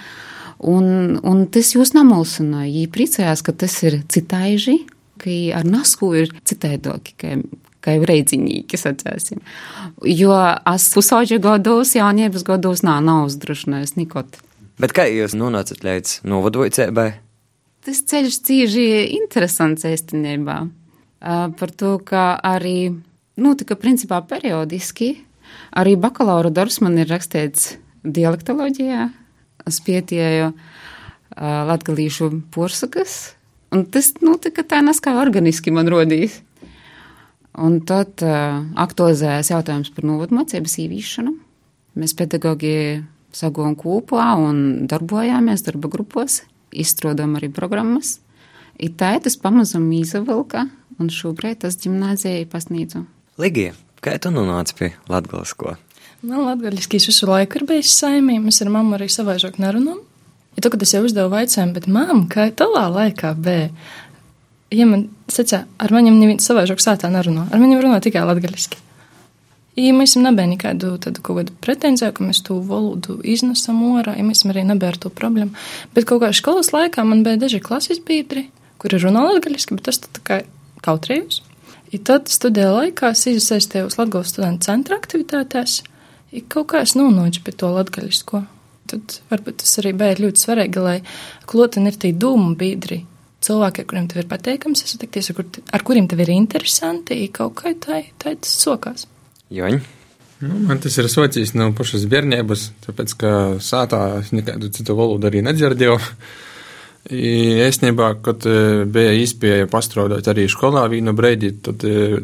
Un, 0.69 1.17
un 1.27 1.43
tas 1.51 1.73
jūs 1.73 1.91
namulsināja. 1.95 2.69
Viņi 2.71 2.91
priecājās, 2.93 3.41
ka 3.43 3.55
tas 3.65 3.75
ir 3.83 3.99
citaiži, 4.09 4.77
ka 5.21 5.33
ar 5.59 5.67
nasku 5.67 6.13
ir 6.21 6.31
citaidoki, 6.47 7.17
ka, 7.19 7.35
ka 7.83 7.97
ir 7.97 8.05
reidziņīgi, 8.07 8.79
sacēsim. 8.79 9.41
Jo 10.07 10.37
es 10.73 10.87
pusauģu 10.93 11.41
gados, 11.43 11.97
jauniebas 11.97 12.45
gados 12.47 12.85
nā, 12.85 12.99
nav 13.03 13.27
uzdrošinājis 13.27 13.97
nikot. 13.99 14.39
Bet 14.81 14.95
kā 14.95 15.05
jūs 15.09 15.35
nonācat 15.37 15.83
līdz 15.85 16.21
novadojicēbai? 16.25 17.09
Tas 17.83 17.99
ceļš 18.09 18.39
cīži 18.47 18.85
interesants 19.19 19.85
īstenībā. 19.85 20.57
Par 21.59 21.73
to, 21.77 21.97
ka 22.03 22.33
arī 22.43 22.93
notika 23.39 23.77
principā 23.79 24.21
periodiski. 24.27 25.17
Arī 25.77 25.95
bakalaura 25.99 26.51
darbs 26.53 26.79
man 26.83 26.97
ir 27.01 27.09
rakstīts 27.11 27.75
dialektoloģijā. 28.03 29.07
Es 29.69 29.79
pietieju 29.83 30.49
uh, 30.51 30.57
latgalīšu 31.69 32.29
porsakas, 32.51 33.35
un 33.71 33.85
tas 33.87 34.11
notika 34.19 34.65
tā 34.67 34.81
neskā 34.83 35.13
organiski 35.21 35.71
man 35.71 35.87
rodīs. 35.91 36.41
Un 37.53 37.79
tad 37.85 38.23
uh, 38.25 38.63
aktualizējās 38.81 39.53
jautājums 39.53 39.93
par 39.93 40.07
novadmācības 40.09 40.77
īvīšanu. 40.83 41.35
Mēs 42.01 42.15
pedagogi 42.17 43.03
sagojam 43.33 43.75
kopā 43.79 44.33
un 44.39 44.85
darbojāmies 44.89 45.65
darba 45.65 45.89
grupos, 45.91 46.41
izstrādājam 46.73 47.37
arī 47.39 47.49
programmas. 47.53 48.19
Ir 48.81 48.95
tā, 48.97 49.13
tas 49.21 49.37
pamazam 49.37 49.85
izavilka, 49.93 50.67
un 50.99 51.09
šobrīd 51.13 51.63
tas 51.63 51.77
ģimnāzijai 51.81 52.45
pasniedzu. 52.49 53.03
Ligija, 53.41 53.73
kā 54.03 54.15
tu 54.21 54.31
nonāci 54.33 54.77
pie 54.77 54.93
latgalisko? 55.11 55.75
Man 56.23 56.45
latgaļiskīs 56.47 57.09
visu 57.09 57.27
laiku 57.27 57.59
ir 57.59 57.67
bijis 57.67 57.93
saimī, 57.99 58.37
mēs 58.39 58.61
ar 58.63 58.71
mammu 58.73 58.95
arī 58.97 59.09
savaižāk 59.11 59.59
nerunam. 59.59 59.99
Ja 60.55 60.63
to, 60.63 60.69
kad 60.71 60.85
es 60.85 60.93
jau 60.93 61.01
uzdevu 61.03 61.33
jautājumu, 61.33 61.73
bet 61.75 61.89
mamma, 61.89 62.23
kā 62.31 62.47
tālā 62.55 62.85
laikā 62.93 63.33
bija, 63.43 63.71
ja 64.73 64.85
man 64.89 65.07
sacīja, 65.31 65.63
ar 65.81 65.93
viņiem 65.93 66.19
neviens 66.19 66.45
savaižāk 66.47 66.81
sātā 66.83 67.09
nerunā, 67.13 67.47
ar 67.49 67.61
viņiem 67.61 67.81
runā 67.83 67.99
tikai 68.05 68.25
latgaļiski. 68.29 68.79
Ja 69.73 69.93
mēs 69.97 70.13
nebija 70.21 70.45
nekādu 70.51 70.91
tādu 71.01 71.21
kaut 71.25 71.39
kādu 71.39 71.53
pretenziju, 71.65 72.13
ka 72.13 72.25
mēs 72.27 72.43
to 72.45 72.59
valodu 72.61 73.15
iznesam 73.25 73.79
orā, 73.95 74.13
ja 74.19 74.25
mēs 74.25 74.43
arī 74.45 74.61
nebija 74.69 74.91
ar 74.93 74.99
to 75.01 75.09
problēmu. 75.09 75.55
Bet 75.95 76.05
kaut 76.09 76.21
kā 76.21 76.29
skolas 76.37 76.69
laikā 76.75 77.01
man 77.07 77.23
bija 77.25 77.39
daži 77.41 77.61
klases 77.63 78.01
biedri, 78.05 78.45
kuri 78.77 78.99
runā 79.01 79.23
latgaļiski, 79.31 79.79
bet 79.79 79.89
tas 79.89 79.97
tā 80.03 80.21
kā 80.27 80.43
kautrējos. 80.85 81.41
I 81.93 81.99
tad 82.05 82.29
studiju 82.29 82.75
laikā 82.75 83.13
es 83.13 83.25
iesaistījos 83.29 83.97
Latvijas 83.97 84.33
studentu 84.33 84.69
centra 84.69 84.97
aktivitātēs, 85.01 85.79
ja 86.33 86.43
kaut 86.53 86.69
kā 86.73 86.83
es 86.85 86.93
nonācu 86.97 87.41
pie 87.45 87.53
to 87.57 87.69
latgaļisko. 87.73 88.43
Tad 88.93 89.17
varbūt 89.31 89.61
tas 89.63 89.73
arī 89.81 89.95
bija 89.97 90.19
ļoti 90.19 90.43
svarīgi, 90.43 90.83
lai 90.85 90.99
kloteni 91.49 91.89
ir 91.89 91.97
tie 92.01 92.11
dūmu 92.13 92.53
biedri, 92.59 92.99
cilvēki, 93.43 93.81
ar 93.81 93.89
kuriem 93.89 94.09
tev 94.11 94.21
ir 94.21 94.29
pateikams, 94.29 94.85
satikties, 94.89 95.31
ar, 95.31 95.39
kur, 95.39 95.63
ar 95.73 95.85
kuriem 95.87 96.09
tev 96.11 96.21
ir 96.21 96.33
interesanti, 96.35 97.17
ja 97.23 97.33
kaut 97.33 97.57
kā 97.61 97.73
tā, 97.73 98.03
tā 98.21 98.35
tas 98.35 98.53
sokās. 98.65 99.07
Joņ. 99.53 99.77
Nu, 100.43 100.57
man 100.67 100.79
tas 100.81 100.95
ir 100.99 101.07
socijas 101.11 101.53
no 101.55 101.69
pašas 101.77 102.07
bērnības, 102.09 102.65
tāpēc, 102.83 103.13
ka 103.19 103.31
sātā 103.63 104.01
es 104.19 104.33
nekādu 104.35 104.71
citu 104.73 104.95
valodu 104.97 105.29
arī 105.29 105.43
nedzirdēju. 105.45 105.97
Īstenībā, 107.13 108.09
kad 108.23 108.45
e, 108.47 108.83
bija 108.89 109.13
iespēja 109.19 109.69
pastrādāt 109.71 110.27
arī 110.31 110.47
skolā 110.51 110.85
vienu 110.91 111.13
brīdi, 111.15 111.51
tad 111.63 111.83
e, 111.87 112.21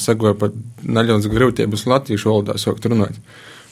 sagoja 0.00 0.36
pat 0.40 0.56
neļauns 0.84 1.28
grūtības 1.32 1.86
latviešu 1.90 2.30
valodā 2.30 2.56
sākt 2.60 2.88
runāt. 2.88 3.16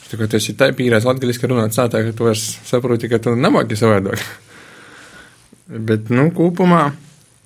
Tā 0.08 0.20
kā 0.20 0.28
tas 0.32 0.48
ir 0.48 0.56
tā 0.60 0.70
pīrās 0.76 1.04
latgaliski 1.04 1.50
runāt 1.50 1.76
sātā, 1.76 2.00
ka 2.04 2.16
tu 2.16 2.28
vairs 2.28 2.46
saproti, 2.68 3.10
ka 3.12 3.20
tu 3.24 3.36
nemāki 3.36 3.76
savādāk. 3.76 4.24
Bet, 5.68 6.08
nu, 6.08 6.30
kopumā, 6.36 6.86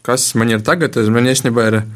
kas 0.06 0.30
man 0.38 0.54
ir 0.54 0.62
tagad, 0.62 0.94
tas 0.94 1.10
man 1.10 1.26
īstenībā 1.26 1.66
ir 1.72 1.80
uh, 1.80 1.90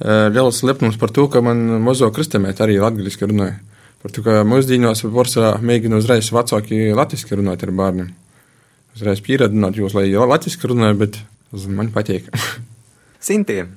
liels 0.00 0.62
lepnums 0.64 0.96
par 0.98 1.12
to, 1.14 1.28
ka 1.28 1.42
man 1.44 1.60
mazo 1.84 2.08
kristamēt 2.14 2.62
arī 2.64 2.78
latgaliski 2.82 3.28
runāja. 3.28 3.58
Par 4.02 4.10
to, 4.10 4.24
ka 4.24 4.40
mūsdīnos 4.48 5.04
porcelā 5.14 5.54
mēģina 5.62 6.00
uzreiz 6.00 6.32
vecāki 6.34 6.88
latviski 6.96 7.38
runāt 7.38 7.62
ar 7.62 7.74
bērniem 7.76 8.10
uzreiz 8.96 9.22
pieradināt 9.24 9.78
jūs, 9.78 9.94
lai 9.96 10.08
jau 10.10 10.26
latviski 10.28 10.68
runāju, 10.70 10.98
bet 11.04 11.20
man 11.68 11.92
patīk. 11.94 12.28
Sintiem. 13.28 13.76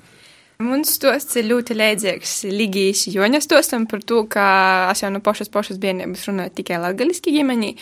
Mums 0.64 0.94
stosts 0.96 1.36
ir 1.36 1.50
ļoti 1.50 1.76
līdzīgs 1.76 2.34
Ligijas 2.48 3.02
Joņa 3.12 3.42
stostam 3.44 3.90
par 3.92 4.04
to, 4.08 4.22
ka 4.32 4.46
es 4.94 5.04
jau 5.04 5.12
no 5.12 5.20
pašas 5.24 5.52
pašas 5.52 5.82
bērnības 5.84 6.24
runāju 6.30 6.54
tikai 6.62 6.80
latgaliski 6.80 7.34
ģimenī, 7.36 7.74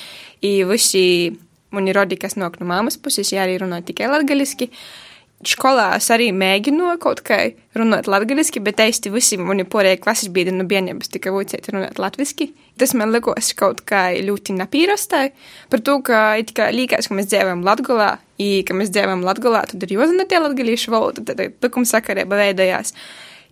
i 0.41 0.53
visi 0.65 1.03
mani 1.73 1.93
rodi, 1.93 2.17
kas 2.21 2.33
nāk 2.37 2.57
no 2.61 2.69
māmas 2.69 2.97
puses, 3.01 3.29
ja 3.33 3.45
arī 3.45 3.59
runāju 3.61 3.91
tikai 3.91 4.09
latgaliski. 4.09 4.71
Uh, 4.73 5.12
skolā 5.47 5.89
es 5.97 6.07
arī 6.13 6.29
mēģinu 6.35 6.93
kaut 7.03 7.21
kā 7.25 7.39
runāt 7.77 8.07
latviešu, 8.11 8.61
bet 8.63 8.81
īsti 8.83 9.11
visi 9.13 9.37
mani 9.41 9.65
porēji 9.67 10.01
klases 10.03 10.31
biedri 10.33 10.55
no 10.55 10.65
bērnības 10.69 11.11
tika 11.13 11.33
vocēti 11.33 11.73
runāt 11.75 11.99
latviešu. 12.01 12.49
Tas 12.79 12.95
man 12.97 13.13
likās 13.13 13.51
kaut 13.57 13.83
kā 13.85 14.05
ļoti 14.17 14.55
napīrastai 14.57 15.27
par 15.69 15.83
to, 15.85 15.99
ka 16.05 16.23
it 16.41 16.53
kā 16.57 16.69
līkās, 16.73 17.09
ka 17.09 17.17
mēs 17.17 17.29
dzīvojam 17.29 17.63
Latgolā, 17.67 18.09
i 18.41 18.63
ka 18.67 18.77
mēs 18.77 18.93
dzīvojam 18.93 19.25
Latgolā, 19.27 19.65
tad 19.69 19.85
ir 19.85 19.95
jāzina 19.97 20.25
tie 20.29 20.41
latgalīšu 20.41 20.93
valoda, 20.93 21.25
tad 21.27 21.43
likuma 21.63 21.89
sakarība 21.89 22.39
veidojās. 22.39 22.95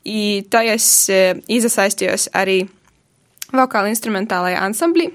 I 0.08 0.42
tā 0.50 0.64
es 0.72 0.88
izasaistījos 1.12 2.32
arī 2.34 2.64
vokāla 3.54 3.92
instrumentālajā 3.94 4.64
ansamblī. 4.66 5.12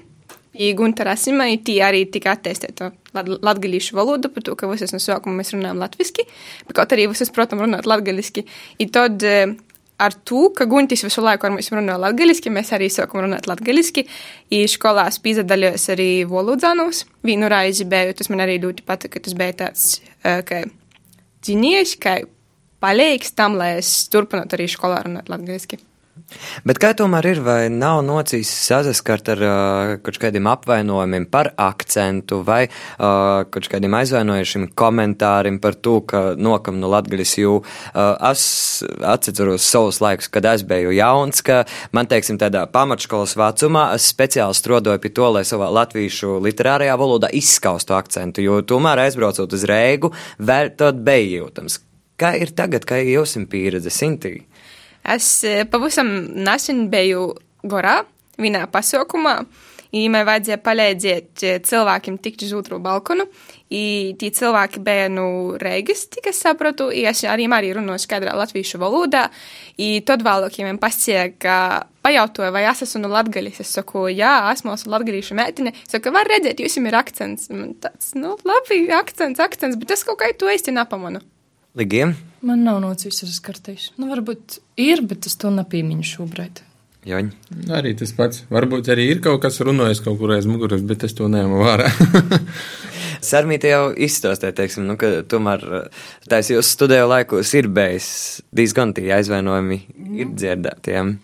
I 0.57 0.71
Gunta 0.77 1.05
Rasimai 1.05 1.59
tī 1.61 1.77
arī 1.85 2.05
tika 2.09 2.33
attestēta 2.33 2.91
latgalīšu 3.13 3.95
valodu, 3.97 4.31
par 4.33 4.45
to, 4.45 4.55
ka 4.57 4.69
visas 4.71 4.93
no 4.93 4.99
sākuma 5.01 5.41
mēs 5.41 5.53
runājam 5.53 5.81
latviski, 5.81 6.25
bet 6.67 6.77
kaut 6.77 6.93
arī 6.95 7.07
visas, 7.11 7.31
protams, 7.33 7.65
runāt 7.65 7.89
latgaliski. 7.89 8.45
I 8.81 8.87
tad 8.93 9.23
eh, 9.25 9.53
ar 10.01 10.15
to, 10.27 10.47
ka 10.57 10.67
Guntis 10.69 11.05
visu 11.05 11.23
laiku 11.25 11.47
ar 11.47 11.53
mums 11.55 11.69
runāja 11.73 11.99
latgaliski, 12.01 12.53
mēs 12.53 12.73
arī 12.77 12.89
sākam 12.93 13.25
runāt. 13.25 13.49
I 14.49 14.63
skolās 14.71 15.19
pīzadaļos 15.23 15.89
arī 15.93 16.11
valodzānos. 16.29 17.05
Vienu 17.25 17.49
raizi 17.51 17.85
biju, 17.89 18.15
tas 18.17 18.29
man 18.33 18.45
arī 18.45 18.59
ļoti 18.63 18.85
patika, 18.87 19.17
ka 19.17 19.27
tas 19.27 19.37
bija 19.37 19.57
tāds, 19.65 19.89
eh, 20.23 20.41
ka 20.45 20.63
dzinies, 21.45 21.97
ka 22.01 22.19
palīgs 22.83 23.33
tam, 23.35 23.57
lai 23.57 23.77
es 23.81 24.07
turpinātu 24.13 24.57
arī 24.57 24.69
skolā 24.69 25.03
runāt 25.05 25.29
latgaliski. 25.29 25.81
Bet 26.67 26.79
kā 26.81 26.91
tomēr 26.97 27.25
ir, 27.29 27.39
vai 27.45 27.69
nav 27.71 28.01
nocīs 28.05 28.49
sazaskart 28.67 29.29
ar 29.31 29.43
uh, 29.43 29.91
kaut 30.03 30.19
kādiem 30.21 30.49
apvainojumiem 30.51 31.27
par 31.31 31.51
akcentu 31.61 32.41
vai 32.47 32.65
uh, 32.67 33.45
kaut 33.47 33.69
kādiem 33.71 33.95
aizvainojušiem 33.99 34.67
komentāriem 34.77 35.61
par 35.63 35.77
to, 35.79 35.99
ka 36.07 36.23
nokam 36.35 36.81
no 36.81 36.91
latgaļas 36.91 37.35
jū. 37.39 37.53
Uh, 37.61 38.13
es 38.31 38.43
atceros 39.05 39.67
savus 39.67 40.01
laikus, 40.03 40.29
kad 40.33 40.47
es 40.51 40.65
biju 40.67 40.93
jauns, 40.97 41.43
ka 41.45 41.63
man, 41.95 42.09
teiksim, 42.11 42.39
tādā 42.41 42.65
pamatškolas 42.71 43.37
vecumā 43.39 43.87
es 43.95 44.09
speciāli 44.11 44.57
strodoju 44.57 45.03
pie 45.03 45.13
to, 45.15 45.31
lai 45.37 45.45
savā 45.47 45.69
latviešu 45.79 46.37
literārajā 46.43 46.99
valodā 46.99 47.31
izskaustu 47.35 47.97
akcentu, 47.97 48.43
jo 48.43 48.61
tomēr 48.67 49.07
aizbraucot 49.07 49.53
uz 49.53 49.67
Reigu, 49.67 50.13
vēl 50.39 50.73
tad 50.79 51.03
bija 51.07 51.43
jūtams. 51.43 51.81
Kā 52.17 52.31
ir 52.33 52.49
tagad, 52.57 52.85
kā 52.89 52.97
jūs 53.03 53.35
esat 53.35 53.49
pieredze 53.51 53.91
Sintī? 53.93 54.39
Es 55.07 55.29
e, 55.47 55.63
pavisam 55.71 56.09
nesen 56.35 56.87
biju 56.91 57.31
Gorā, 57.67 58.01
vienā 58.41 58.65
pasaukumā. 58.71 59.39
Viņai 59.87 60.23
vajadzēja 60.27 60.57
palīdzēt 60.65 61.43
e, 61.47 61.51
cilvēkiem 61.63 62.17
tikt 62.19 62.43
uz 62.43 62.51
otru 62.57 62.79
balkonu. 62.83 63.23
I 63.71 64.15
tie 64.19 64.29
cilvēki 64.35 64.81
bija 64.83 65.07
no 65.11 65.55
Reigas, 65.59 66.05
cik 66.11 66.27
es 66.31 66.41
sapratu, 66.43 66.89
ja 66.91 67.13
es 67.15 67.23
arī, 67.27 67.47
arī 67.51 67.71
runāju 67.75 68.03
skaidrā 68.03 68.35
latviešu 68.35 68.81
valodā. 68.83 69.29
I 69.79 70.01
tad 70.07 70.25
vēlāk, 70.27 70.59
man 70.67 70.81
pasīja, 70.83 71.29
ka 71.39 71.55
pajautāja, 72.03 72.51
vai 72.55 72.65
es 72.67 72.83
esmu 72.83 73.05
no 73.05 73.13
Latgaļas, 73.15 73.63
es 73.63 73.71
saku, 73.79 74.09
jā, 74.11 74.35
esmu 74.51 74.73
no 74.73 74.93
Latgaļīšu 74.97 75.39
meitene. 75.39 75.75
Saku, 75.87 76.11
var 76.15 76.27
redzēt, 76.31 76.59
jūs 76.63 76.79
ir 76.83 76.99
akcents. 76.99 77.47
Man 77.55 77.73
tāds, 77.83 78.11
nu, 78.19 78.35
labi, 78.47 78.83
akcents, 78.91 79.39
akcents, 79.43 79.79
bet 79.79 79.95
es 79.95 80.03
kaut 80.07 80.19
kā 80.19 80.31
to 80.35 80.51
īsti 80.51 80.75
nepamanu. 80.75 81.23
Ligiem? 81.77 82.15
Man 82.41 82.63
nav 82.65 82.79
nocis 82.81 83.21
ar 83.25 83.29
skartīs. 83.29 83.91
Nu, 84.01 84.07
varbūt 84.09 84.59
ir, 84.81 85.03
bet 85.05 85.27
es 85.29 85.37
to 85.37 85.51
nepīmiņu 85.53 86.05
šobrīd. 86.09 86.63
Joņ. 87.07 87.29
Arī 87.71 87.93
tas 87.95 88.11
pats. 88.17 88.41
Varbūt 88.51 88.89
arī 88.91 89.05
ir 89.13 89.21
kaut 89.23 89.39
kas 89.45 89.61
runājis 89.63 90.01
kaut 90.03 90.17
kur 90.19 90.33
aiz 90.35 90.47
muguras, 90.49 90.81
bet 90.83 91.05
es 91.07 91.13
to 91.15 91.29
neņemu 91.31 91.61
vērā. 91.63 91.91
Sarmīte 93.29 93.69
jau 93.71 93.83
izstāstīja, 93.93 94.55
teiksim, 94.57 94.87
nu, 94.89 94.97
ka 94.99 95.21
tomēr 95.29 95.63
tās 96.29 96.51
jūsu 96.51 96.67
studēju 96.67 97.07
laikos 97.13 97.53
ir 97.57 97.69
bijis 97.73 98.09
diezgan 98.55 98.91
tie 98.97 99.07
aizvainojumi 99.15 99.79
ir 100.17 100.33
dzirdētiem. 100.33 101.15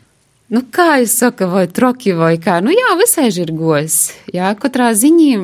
Nu, 0.54 0.62
kā 0.70 1.00
jūs 1.02 1.16
sakat, 1.18 1.50
vai 1.50 1.64
troki, 1.66 2.12
vai 2.14 2.36
kā? 2.42 2.60
Nu, 2.62 2.70
jā, 2.70 2.92
visai 3.00 3.32
ir 3.32 3.50
gojis. 3.58 4.12
Jā, 4.30 4.52
katrā 4.60 4.92
ziņā 4.94 5.40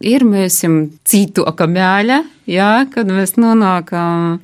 ir 0.00 0.24
mēs 0.24 0.62
citu 1.04 1.44
akamēļa, 1.50 2.22
jā, 2.48 2.70
kad 2.94 3.12
mēs 3.12 3.36
nonākam 3.36 4.38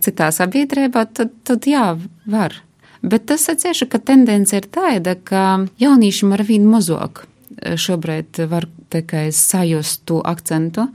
citā 0.00 0.30
sabiedrībā, 0.32 1.04
tad, 1.12 1.34
tad 1.44 1.68
jā, 1.68 1.92
var. 2.24 2.56
Bet 3.04 3.28
tas 3.28 3.44
atcieša, 3.52 3.90
ka 3.92 4.00
tendence 4.00 4.56
ir 4.56 4.68
tāda, 4.72 5.16
ka 5.16 5.66
jauniešiem 5.80 6.32
ar 6.36 6.44
vien 6.48 6.64
mazāk 6.68 7.26
šobrīd 7.58 8.42
var 8.50 8.66
tikai 8.90 9.30
sajust 9.34 10.04
to 10.08 10.20
akcentu. 10.26 10.86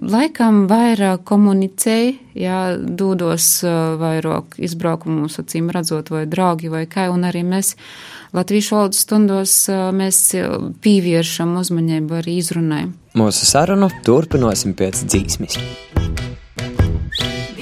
Laikam 0.00 0.66
vairāk 0.70 1.24
komunicēja, 1.26 2.12
jā, 2.36 2.60
dūdos 2.78 3.48
vairāk 4.00 4.58
izbraukumus, 4.62 5.38
acīm 5.42 5.70
redzot, 5.74 6.12
vai 6.14 6.26
draugi, 6.30 6.70
vai 6.72 6.84
kā, 6.90 7.08
un 7.12 7.26
arī 7.28 7.42
mēs 7.46 7.76
Latviešu 8.36 8.74
valodas 8.74 8.98
stundos 9.00 9.52
mēs 9.96 10.18
pievēršam 10.84 11.54
uzmanību 11.56 12.18
arī 12.18 12.34
izrunai. 12.42 12.82
Mūsu 13.16 13.46
sarunu 13.48 13.88
turpināsim 14.04 14.74
pēc 14.76 15.06
dzīsmis. 15.06 15.56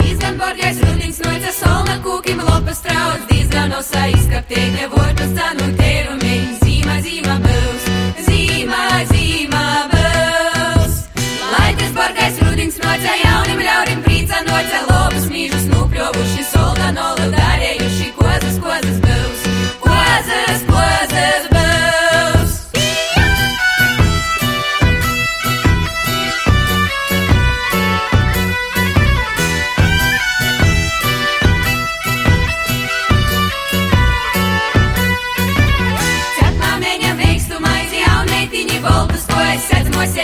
Diezgan 0.01 0.41
bargais 0.41 0.81
rudins 0.83 1.21
noica 1.23 1.55
solna 1.61 2.01
kūkim 2.03 2.43
lopas 2.49 2.83
trauc, 2.89 3.29
diezgan 3.31 3.71
no 3.71 3.85
saizskaptēņa 3.87 4.91
vortas 4.97 5.37
cenu 5.37 5.71
tērumiņ, 5.79 6.49
zīmā, 6.65 6.99
zīmā 7.07 7.39
būs, 9.11 9.54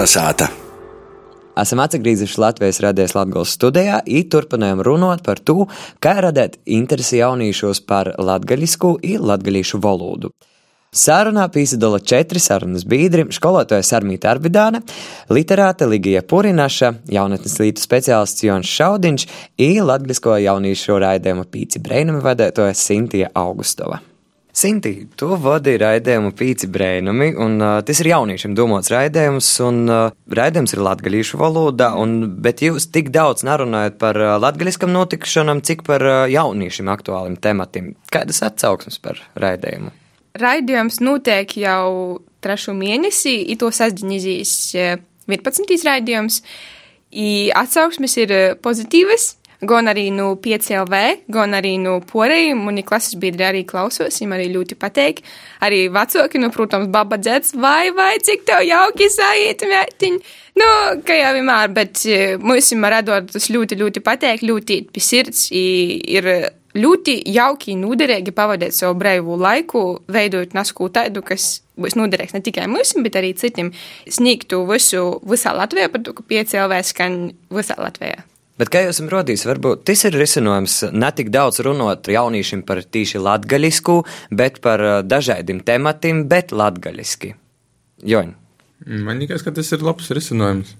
Kolnesāta! 0.00 0.46
Esam 1.60 1.82
atgriezušies 1.84 2.38
Latvijas 2.40 2.78
radijas 2.80 3.12
Latvijas 3.12 3.50
studijā, 3.52 3.98
un 4.08 4.22
turpinājām 4.32 4.80
runāt 4.86 5.20
par 5.26 5.42
to, 5.44 5.66
kā 6.00 6.14
radīt 6.24 6.56
interesi 6.64 7.18
jauniešos 7.18 7.82
par 7.84 8.14
latgaļisku 8.16 8.94
un 8.96 9.28
latgaļīšu 9.28 9.82
valodu. 9.84 10.32
Sarunā 10.96 11.44
piesaistīja 11.52 12.00
četri 12.00 12.40
sarunas 12.40 12.88
biedri- 12.88 13.26
skolotāja 13.38 13.84
Sarmīta 13.84 14.32
Arbidāne, 14.32 14.80
literāte 15.28 15.84
Ligija 15.84 16.22
Purinaša, 16.22 16.94
jaunatnes 17.04 17.60
lītu 17.60 17.84
speciālists 17.84 18.42
Jons 18.42 18.72
Šaudiņš 18.78 19.26
un 19.58 19.84
latgaļisko 19.84 20.40
jauniešu 20.48 20.96
raidījuma 20.96 21.44
pīci 21.44 21.76
brēnumi 21.76 22.24
vadētoja 22.24 22.72
Sintija 22.72 23.28
Augustova. 23.34 24.00
Sinti, 24.60 25.06
tu 25.16 25.30
vadi 25.40 25.72
raidījumu 25.80 26.34
Pīci 26.36 26.68
Brēnumi, 26.68 27.30
un 27.40 27.54
uh, 27.64 27.78
tas 27.86 28.02
ir 28.02 28.10
jauniešiem 28.10 28.52
domāts 28.58 28.90
raidījums, 28.92 29.46
un 29.64 29.78
uh, 29.88 30.10
raidījums 30.36 30.74
ir 30.74 30.82
latgalīšu 30.84 31.40
valodā, 31.40 31.94
un, 31.96 32.18
bet 32.44 32.60
jūs 32.60 32.90
tik 32.92 33.08
daudz 33.14 33.46
nerunājat 33.48 33.96
par 34.02 34.18
uh, 34.20 34.34
latgaliskam 34.42 34.92
notikšanam, 34.92 35.62
cik 35.64 35.86
par 35.86 36.04
uh, 36.04 36.18
jauniešiem 36.28 36.92
aktuāliem 36.92 37.38
tematiem. 37.40 37.94
Kādas 38.12 38.42
atsauksmes 38.44 39.00
par 39.00 39.22
raidījumu? 39.40 39.94
Raidījums 40.44 41.00
notiek 41.00 41.56
jau 41.56 42.20
trešo 42.44 42.76
mēnesi, 42.76 43.38
ir 43.48 43.62
to 43.64 43.72
sasdiņizīs 43.72 44.54
11. 44.76 45.76
raidījums. 45.88 46.42
I 47.16 47.48
atsauksmes 47.56 48.20
ir 48.20 48.36
pozitīvas, 48.60 49.32
gan 49.60 49.90
arī 49.92 50.06
no 50.14 50.32
5LV, 50.40 51.00
gan 51.32 51.56
arī 51.56 51.74
no 51.82 51.98
porējiem. 52.04 52.60
Mani 52.66 52.84
klases 52.86 53.16
biedri 53.20 53.46
arī 53.46 53.64
klausos, 53.68 54.20
viņiem 54.20 54.36
arī 54.36 54.46
ļoti 54.54 54.78
pateik. 54.80 55.22
Arī 55.64 55.82
vecāki, 55.92 56.40
nu, 56.42 56.52
protams, 56.54 56.90
baba 56.92 57.18
dzēts, 57.20 57.54
vai, 57.60 57.90
vai, 57.96 58.14
cik 58.24 58.46
tev 58.48 58.64
jauki 58.66 59.10
saīt, 59.12 59.66
mētiņ. 59.68 60.20
Nu, 60.60 60.70
kā 61.06 61.18
jau 61.20 61.34
vienmēr, 61.36 61.74
bet 61.76 62.04
eh, 62.10 62.38
mums 62.40 62.72
ir 62.74 62.88
radot 62.96 63.28
tas 63.32 63.50
ļoti, 63.52 63.78
ļoti 63.80 64.04
pateik, 64.04 64.46
ļoti 64.46 64.80
pie 64.92 65.04
sirds. 65.04 65.48
Ir 65.50 66.32
ļoti 66.76 67.16
jauki 67.34 67.74
un 67.74 67.84
noderīgi 67.86 68.34
pavadīt 68.34 68.76
savu 68.76 68.98
brīvu 69.00 69.38
laiku, 69.40 69.84
veidojot 70.10 70.54
nasku 70.54 70.88
tādu, 70.94 71.22
kas 71.26 71.60
būs 71.80 71.96
noderīgs 71.98 72.36
ne 72.36 72.42
tikai 72.44 72.68
mums, 72.70 72.94
bet 73.02 73.18
arī 73.18 73.32
citiem. 73.38 73.72
Sniegtu 74.06 74.62
visu 74.68 75.20
visā 75.26 75.54
Latvijā, 75.56 75.90
par 75.90 76.04
to, 76.06 76.14
ka 76.16 76.26
5 76.30 76.58
LV 76.64 76.82
skan 76.92 77.22
visā 77.50 77.78
Latvijā. 77.80 78.22
Bet 78.60 78.68
kā 78.72 78.82
jūs 78.84 78.98
esat 78.98 79.12
rodījis, 79.14 79.46
varbūt 79.48 79.86
tas 79.88 80.04
ir 80.04 80.18
risinājums 80.20 80.74
ne 80.92 81.08
tik 81.16 81.30
daudz 81.32 81.62
runāt 81.64 82.10
jauniešiem 82.12 82.62
par 82.68 82.82
tīši 82.84 83.22
latgaļisku, 83.24 83.96
bet 84.36 84.60
par 84.64 84.84
uh, 84.84 84.98
dažādiem 85.00 85.62
tematiem, 85.64 86.26
bet 86.28 86.52
latgaļiski. 86.52 87.32
Joņ, 88.10 88.34
Man 88.86 89.18
liekas, 89.20 89.42
ka 89.44 89.52
tas 89.52 89.68
ir 89.76 89.82
labs 89.84 90.08
risinājums. 90.16 90.72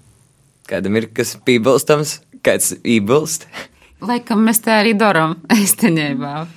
kādam 0.69 0.95
ir 0.97 1.05
kas 1.13 1.35
piebilstams, 1.45 2.21
kāds 2.41 2.71
iebilst? 2.81 3.45
Laikam 4.01 4.41
mēs 4.47 4.63
tā 4.65 4.79
arī 4.81 4.95
darām 4.97 5.35
īstenībā. 5.63 6.47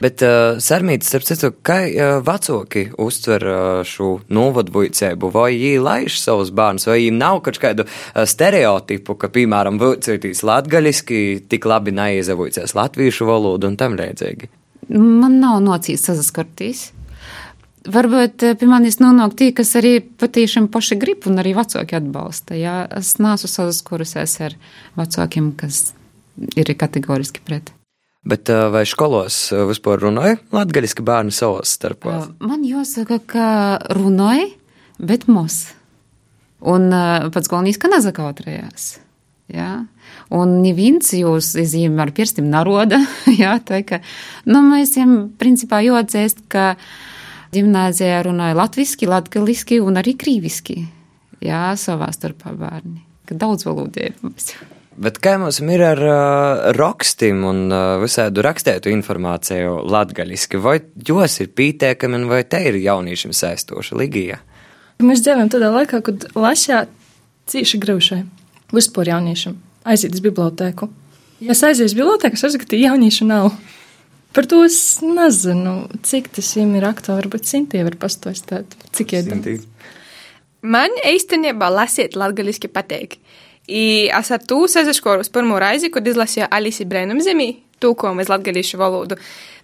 Bet 0.00 0.22
uh, 0.24 0.60
Sarmītis, 0.62 1.10
starp 1.10 1.26
citu, 1.28 1.50
kā 1.66 1.80
uh, 1.88 2.12
vecāki 2.24 2.86
uztver 3.00 3.44
uh, 3.44 3.80
šo 3.84 4.12
novadvujcēbu, 4.32 5.32
vai 5.34 5.50
viņi 5.54 5.82
laiž 5.84 6.20
savus 6.22 6.52
bērnus, 6.56 6.88
vai 6.88 7.00
viņiem 7.02 7.18
nav 7.20 7.42
kaut 7.44 7.60
kādu 7.60 7.84
uh, 7.84 8.22
stereotipu, 8.24 9.18
ka, 9.20 9.28
piemēram, 9.34 9.80
vujcētīs 9.82 10.40
latgaļiski 10.46 11.20
tik 11.52 11.68
labi 11.68 11.92
neiezavujcēs 11.98 12.76
latviešu 12.78 13.28
valodu 13.28 13.68
un 13.68 13.76
tam 13.80 13.98
līdzīgi. 14.00 14.50
Man 14.90 15.38
nav 15.42 15.60
nocīs 15.62 16.08
saskartīs. 16.08 16.88
Varbūt 17.88 18.44
eh, 18.44 18.56
pie 18.60 18.68
manis 18.68 18.98
nonāk 19.00 19.36
tie, 19.38 19.50
kas 19.56 19.72
arī 19.80 20.00
patiešām 20.02 20.68
paši 20.72 20.98
grib 21.00 21.24
un 21.30 21.40
arī 21.40 21.54
vecāki 21.56 21.96
atbalsta. 21.96 22.58
Jā. 22.58 22.82
Es 22.98 23.14
neesmu 23.22 23.48
saskarusies 23.48 24.36
ar 24.44 24.56
vecākiem, 25.00 25.52
kas 25.56 25.94
ir 26.60 26.74
kategoriski 26.76 27.44
pret. 27.46 27.72
Bet 28.26 28.50
uh, 28.52 28.68
vai 28.72 28.84
skolos 28.88 29.46
uh, 29.54 29.64
vispār 29.70 30.02
runāja 30.02 30.40
latgaļiski 30.52 31.04
bērni 31.06 31.32
savos 31.32 31.72
starpā? 31.78 32.18
Man 32.44 32.64
jāsaka, 32.68 33.20
ka 33.24 33.46
runāja, 33.96 34.50
bet 35.00 35.28
mūs. 35.30 35.62
Un 36.60 36.90
pats 37.32 37.48
galvenais, 37.48 37.78
ka 37.80 37.88
nezakautrējās. 37.88 38.90
Jā. 39.50 39.70
Un 40.30 40.58
neviens 40.62 41.10
jūs 41.16 41.54
izjām 41.58 41.98
ar 42.02 42.12
pirkstiem 42.14 42.46
naroda. 42.50 43.00
Jā, 43.42 43.56
tā 43.66 43.82
ka, 43.86 44.00
nu, 44.46 44.62
mēs 44.68 44.94
jām 44.98 45.32
principā 45.40 45.80
jāatzīst, 45.86 46.44
ka 46.52 46.74
ģimnāzijā 47.54 48.20
runāja 48.28 48.58
latviski, 48.58 49.08
latgaliski 49.10 49.80
un 49.82 49.98
arī 49.98 50.14
krīviski. 50.20 50.84
Jā, 51.42 51.70
savā 51.80 52.12
starpā 52.14 52.52
bērni. 52.54 53.00
Ka 53.26 53.38
daudz 53.40 53.66
valodības. 53.66 54.52
Bet 54.98 55.20
kā 55.22 55.36
mums 55.38 55.60
ir 55.62 55.82
ar 55.86 56.00
uh, 56.02 56.72
rakstiem 56.76 57.44
un 57.46 57.60
uh, 57.70 57.96
visādu 58.02 58.42
rakstētu 58.42 58.90
informāciju 58.90 59.84
latgaļiski? 59.86 60.58
Vai 60.60 60.80
jos 61.06 61.38
ir 61.40 61.52
pītēkami 61.54 62.18
un 62.18 62.28
vai 62.32 62.42
te 62.44 62.60
ir 62.68 62.80
jauniešiem 62.80 63.32
saistoša 63.36 63.96
ligija? 64.00 64.40
Mēs 65.00 65.22
dzīvojam 65.24 65.52
tādā 65.52 65.70
laikā, 65.72 66.02
kad 66.04 66.26
lasā 66.34 66.84
cīši 67.48 67.80
grūšai. 67.80 68.22
Vispār 68.74 69.14
jauniešiem 69.14 69.56
aiziet 69.88 70.14
uz 70.16 70.22
bibliotēku. 70.24 70.90
Ja 71.40 71.54
es 71.54 71.62
aiziešu 71.64 71.92
uz 71.92 71.96
bibliotēku, 71.96 72.36
es 72.36 72.44
saprotu, 72.44 72.68
ka 72.68 72.80
jauniešu 72.80 73.28
nav. 73.30 73.54
Par 74.36 74.46
to 74.46 74.60
es 74.66 75.00
nezinu, 75.02 75.88
cik 76.06 76.28
tas 76.36 76.52
viņam 76.54 76.76
ir 76.78 76.86
aktuāli. 76.86 77.24
Varbūt 77.24 77.48
Sintie 77.48 77.80
var 77.86 77.96
pastāstīt, 77.98 78.76
cik 78.94 79.16
iedomājās. 79.18 79.64
Man 80.60 80.92
īstenībā 81.08 81.70
lasiet 81.72 82.18
latgaliski 82.20 82.68
pateik. 82.68 83.16
I 83.70 84.10
es 84.18 84.30
ar 84.34 84.42
to 84.42 84.64
sazaškoros 84.68 85.30
pirmo 85.30 85.58
reizi, 85.62 85.92
kad 85.94 86.06
izlasīju 86.06 86.48
Alisi 86.50 86.86
Brēnumzemī, 86.90 87.52
tūkojumu 87.80 88.24
uz 88.24 88.30
latgalīšu 88.32 88.80
valodu. 88.80 89.18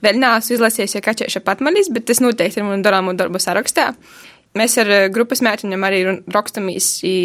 Vēl 0.04 0.20
neesmu 0.22 0.56
izlasījis, 0.56 0.94
ja 0.98 1.02
kačēša 1.02 1.42
patmalis, 1.44 1.90
bet 1.92 2.06
tas 2.06 2.22
noteikti 2.22 2.62
ir 2.62 2.68
man 2.68 2.84
darāmo 2.86 3.16
darbu 3.18 3.42
sarakstā. 3.42 3.90
Mēs 4.56 4.78
ar 4.80 4.88
eh, 4.92 5.06
grupas 5.12 5.42
mētiņiem 5.44 5.84
arī 5.84 5.98
rakstamies, 6.32 6.90
i 7.04 7.16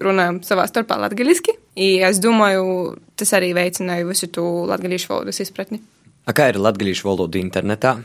runājam 0.00 0.40
savā 0.46 0.64
starpā 0.70 0.96
latgaliski. 1.02 1.56
I 1.76 1.98
es 2.08 2.22
domāju, 2.22 2.94
tas 3.20 3.34
arī 3.36 3.50
veicināja 3.56 4.06
visu 4.08 4.30
to 4.32 4.46
latgalīšu 4.70 5.10
valodas 5.12 5.42
izpratni. 5.44 5.82
A 6.28 6.36
kā 6.36 6.50
ir 6.52 6.60
latgaļīšu 6.62 7.08
valoda 7.08 7.40
internetā? 7.40 7.98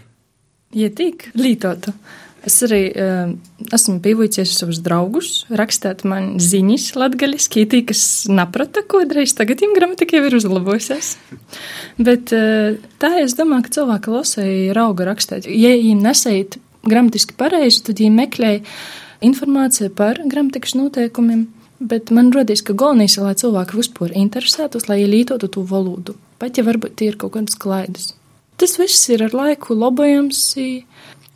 Ja 0.75 0.89
tik 0.91 1.29
lietotu. 1.37 1.93
Es 2.45 2.59
arī 2.61 2.81
uh, 2.93 3.31
esmu 3.73 3.97
pievienojies 4.05 4.51
savus 4.59 4.77
draugus, 4.85 5.29
rakstīt 5.49 6.03
man 6.05 6.35
ziņas 6.41 6.91
latgaļiski, 6.99 7.63
tie, 7.71 7.81
kas 7.89 8.03
naprata, 8.29 8.83
ko 8.85 9.01
darīs 9.07 9.33
tagad, 9.37 9.63
viņam 9.63 9.73
gramatika 9.79 10.19
jau 10.19 10.27
ir 10.29 10.37
uzlabojusies. 10.37 11.15
Bet 11.97 12.33
uh, 12.37 12.77
tā 13.01 13.15
es 13.23 13.33
domāju, 13.39 13.65
ka 13.65 13.75
cilvēki 13.79 14.13
lasēja 14.13 14.77
rauga 14.77 15.09
rakstīt. 15.09 15.49
Ja 15.49 15.73
viņiem 15.73 16.05
nesait 16.05 16.59
gramatiski 16.85 17.37
pareizi, 17.39 17.81
tad 17.87 18.01
viņi 18.03 18.13
meklēja 18.13 18.61
informāciju 19.25 19.93
par 19.97 20.21
gramatikas 20.29 20.75
noteikumiem. 20.77 21.47
Bet 21.85 22.11
man 22.15 22.29
rodīs, 22.31 22.61
ka 22.63 22.75
galvenais 22.77 23.17
ir, 23.17 23.25
lai 23.25 23.33
cilvēki 23.35 23.75
vispār 23.75 24.13
interesētos, 24.15 24.85
lai 24.87 25.01
ielītotu 25.03 25.49
to 25.51 25.65
valodu. 25.67 26.15
Pat 26.39 26.55
ja 26.55 26.63
varbūt 26.67 26.95
tie 26.99 27.09
ir 27.11 27.17
kaut 27.19 27.33
kādas 27.35 27.57
klaidas. 27.59 28.13
Tas 28.55 28.77
viss 28.79 29.09
ir 29.11 29.25
ar 29.25 29.35
laiku 29.35 29.75
labojams. 29.75 30.39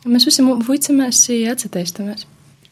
Mēs 0.08 0.24
visi 0.28 0.44
vuicamies, 0.44 1.24
atcerēsimies. 1.50 2.28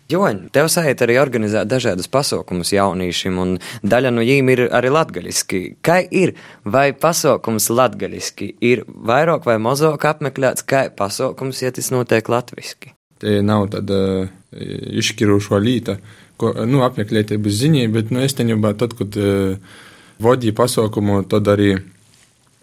Joņ, 0.09 0.47
tev 0.57 0.71
sajūt 0.73 1.03
arī 1.05 1.19
organizēt 1.21 1.69
dažādas 1.69 2.09
pasaukumus 2.09 2.71
jauniešiem, 2.73 3.35
un 3.43 3.51
daļa 3.85 4.13
no 4.15 4.23
viņiem 4.25 4.51
ir 4.55 4.63
arī 4.73 4.89
latgaļiski. 4.95 5.61
Kā 5.85 5.99
ir, 6.01 6.33
vai 6.65 6.95
pasaukums 6.97 7.69
latgaļiski 7.69 8.55
ir 8.65 8.87
vairāk 8.89 9.45
vai 9.45 9.59
mazāk 9.61 10.07
apmeklēts, 10.09 10.65
kā 10.65 10.87
pasaukums, 10.97 11.61
ja 11.61 11.75
tas 11.77 11.93
notiek 11.93 12.31
latviski? 12.33 12.95
Te 13.21 13.43
nav 13.45 13.67
tāda 13.75 14.01
uh, 14.23 14.33
izšķiroša 15.03 15.61
līta, 15.61 15.99
ko, 16.41 16.55
nu, 16.65 16.81
apmeklēt 16.87 17.37
bez 17.45 17.61
ziņā, 17.61 17.85
bet, 17.93 18.09
nu, 18.15 18.25
es 18.25 18.39
teņubā 18.39 18.73
tad, 18.81 18.97
kad 18.97 19.21
uh, 19.21 19.61
vodīju 20.25 20.57
pasaukumu, 20.57 21.21
tad 21.29 21.53
arī 21.53 21.75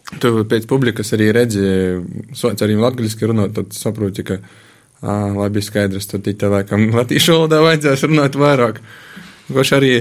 Tu 0.06 0.30
pēc 0.46 0.68
publikas 0.70 1.10
arī 1.18 1.32
redzēji, 1.34 2.04
sots 2.38 2.62
arī 2.62 2.76
latgaļiski 2.78 3.30
runāt, 3.32 3.56
tad 3.58 3.74
saproti, 3.74 4.26
ka, 4.28 4.38
ā, 5.02 5.16
labi, 5.34 5.64
skaidrs, 5.66 6.06
tad 6.12 6.30
tā 6.30 6.52
laikam 6.52 6.92
latīšu 7.00 7.34
valodā 7.34 7.64
vajadzēs 7.66 8.06
runāt 8.06 8.38
vairāk. 8.38 8.84
Goši 9.50 9.74
arī, 9.80 9.92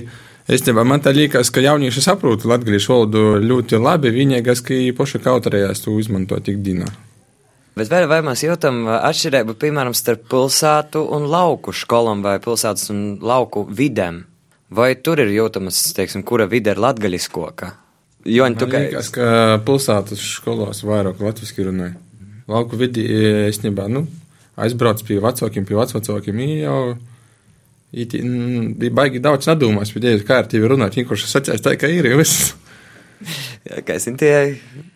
es 0.49 0.67
nebā, 0.69 0.85
man 0.85 1.01
tā 1.05 1.14
liekas, 1.17 1.49
ka 1.53 1.64
jaunieši 1.64 2.05
saprot 2.05 2.45
latgaļišu 2.49 2.93
valodu 2.93 3.25
ļoti 3.45 3.81
labi, 3.81 4.12
vienīgais, 4.12 4.61
ka 4.64 4.77
poši 4.99 5.23
kautrējās 5.25 5.87
to 5.87 5.97
izmantot 6.01 6.53
ikdienā. 6.53 6.90
Bet 7.75 7.88
vai, 7.90 8.05
vai 8.07 8.21
mēs 8.23 8.45
jūtam 8.45 8.85
atšķirību, 8.87 9.57
piemēram, 9.59 9.97
starp 9.99 10.29
pilsētu 10.31 11.01
un 11.17 11.25
lauku 11.33 11.73
skolām 11.75 12.21
vai 12.23 12.37
pilsētas 12.45 12.93
un 12.95 13.01
lauku 13.25 13.64
vidēm? 13.67 14.21
Vai 14.75 14.93
tur 15.01 15.23
ir 15.25 15.33
jūtamas, 15.33 15.81
teiksim, 15.97 16.23
kura 16.27 16.47
vide 16.51 16.75
ir 16.75 16.83
latgaļiskoka? 16.83 17.73
Joņ, 18.25 18.55
tu 18.57 18.69
kā 18.73 18.81
liekas, 18.87 19.11
ka 19.13 19.25
pilsētas 19.67 20.21
skolās 20.39 20.81
vairāk 20.87 21.21
latviski 21.21 21.67
runāja. 21.67 21.99
Lauku 22.49 22.79
vidī, 22.81 23.05
es 23.49 23.61
nebā, 23.65 23.87
nu, 23.93 24.07
aizbrauc 24.61 25.03
pie 25.05 25.19
vecākiem, 25.25 25.67
pie 25.69 25.77
vecvecākiem, 25.77 26.41
jau 26.63 26.79
bija 27.95 28.95
baigi 28.97 29.23
daudz 29.23 29.49
nedomās, 29.51 29.93
bet, 29.95 30.09
ja 30.09 30.27
kārtīgi 30.27 30.71
runāt, 30.73 30.97
vienkārši 30.99 31.31
sacēs 31.31 31.65
tā, 31.65 31.77
ka 31.81 31.91
ir, 31.93 32.09
jau 32.11 32.21
viss. 32.21 32.55
kā 33.87 33.98
Sintie, 34.03 34.35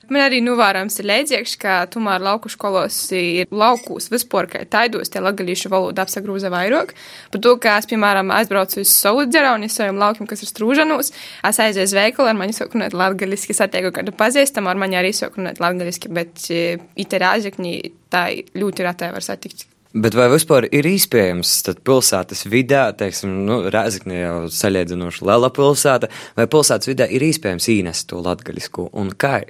Man 0.09 0.25
arī 0.25 0.39
novērojams 0.41 0.95
ir 1.03 1.07
līdzīgs, 1.09 1.55
ka 1.61 1.75
tomēr 1.93 2.23
lauku 2.25 2.49
skolos 2.49 2.97
ir 3.13 3.51
laukūs 3.53 4.09
vispār, 4.09 4.49
ka 4.49 4.63
taidos 4.65 5.13
tie 5.13 5.21
latgalīšu 5.21 5.69
valoda 5.73 6.07
apsagrūza 6.07 6.49
vairāk. 6.53 6.95
Par 7.35 7.43
to, 7.45 7.53
ka 7.61 7.75
es, 7.77 7.89
piemēram, 7.91 8.33
aizbraucu 8.33 8.81
uz 8.81 8.89
savu 8.89 9.27
dzerauni, 9.29 9.69
saviem 9.73 10.01
laukiem, 10.01 10.29
kas 10.31 10.47
ir 10.47 10.49
strūžanos, 10.49 11.13
es 11.51 11.61
aizēju 11.65 11.91
uz 11.91 11.97
veikalu, 11.99 12.33
ar 12.33 12.41
mani 12.41 12.57
sāku 12.57 12.81
runāt 12.81 12.97
latgaliski, 12.97 13.57
satieku 13.57 13.93
kādu 14.01 14.17
pazīstamu, 14.17 14.73
ar 14.73 14.81
mani 14.81 14.97
arī 14.97 15.13
sāku 15.17 15.43
runāt 15.43 15.61
latgaliski, 15.61 16.09
bet 16.09 16.49
e, 16.49 16.79
iterāžekņi 17.05 17.75
tā 18.09 18.31
ļoti 18.57 18.89
retai 18.89 19.13
var 19.13 19.29
satikt. 19.29 19.69
Bet 19.97 20.13
vai 20.13 20.27
vispār 20.29 20.67
ir 20.69 20.85
iespējams 20.85 21.51
tad 21.65 21.79
pilsētas 21.87 22.45
vidē, 22.53 22.83
teiksim, 22.99 23.33
nu, 23.49 23.63
Rēzakne 23.73 24.19
jau 24.19 24.35
saļiedzinoši 24.53 25.25
liela 25.25 25.49
pilsēta, 25.55 26.11
vai 26.37 26.45
pilsētas 26.51 26.91
vidē 26.91 27.07
ir 27.09 27.25
iespējams 27.25 27.71
īnest 27.73 28.11
to 28.11 28.21
latgaļisku 28.21 28.91
un 28.93 29.15
kā? 29.17 29.41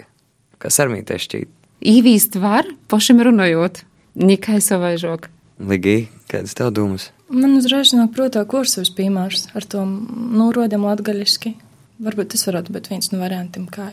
Kas 0.63 0.79
ar 0.79 0.93
mītē 0.93 1.19
šķīt? 1.19 1.51
Īvīst 1.91 2.39
var, 2.39 2.71
pašam 2.91 3.23
runājot, 3.27 3.83
nikai 4.19 4.61
savaižok. 4.63 5.27
Ligī, 5.59 6.07
kādas 6.31 6.55
tev 6.55 6.71
domas? 6.75 7.11
Man 7.35 7.59
uzreiz 7.59 7.91
nāk 7.97 8.15
prātā 8.15 8.45
kursovs 8.47 8.95
piemērs 8.95 9.49
ar 9.59 9.67
to 9.67 9.83
norodam 9.85 10.87
latgaļiski. 10.87 11.57
Varbūt 11.99 12.37
tas 12.37 12.47
varētu 12.47 12.79
būt 12.79 12.93
viens 12.93 13.11
no 13.11 13.19
variantiem, 13.19 13.67
kā. 13.67 13.91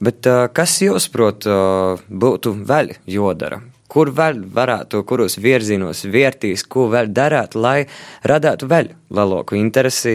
Bet 0.00 0.28
uh, 0.28 0.44
kas 0.52 0.76
jūs, 0.84 1.08
prot, 1.12 1.48
uh, 1.48 2.00
būtu 2.08 2.52
vēl 2.68 2.98
jodara? 3.08 3.62
Kur 3.90 4.12
vēl 4.14 4.44
varētu, 4.54 5.02
kuros 5.08 5.34
virzienos 5.42 6.04
vērtīs, 6.06 6.62
ko 6.70 6.86
vēl 6.92 7.10
darāt, 7.14 7.56
lai 7.58 7.88
radētu 8.22 8.68
vēl 8.70 8.92
lielāku 9.10 9.58
interesi 9.58 10.12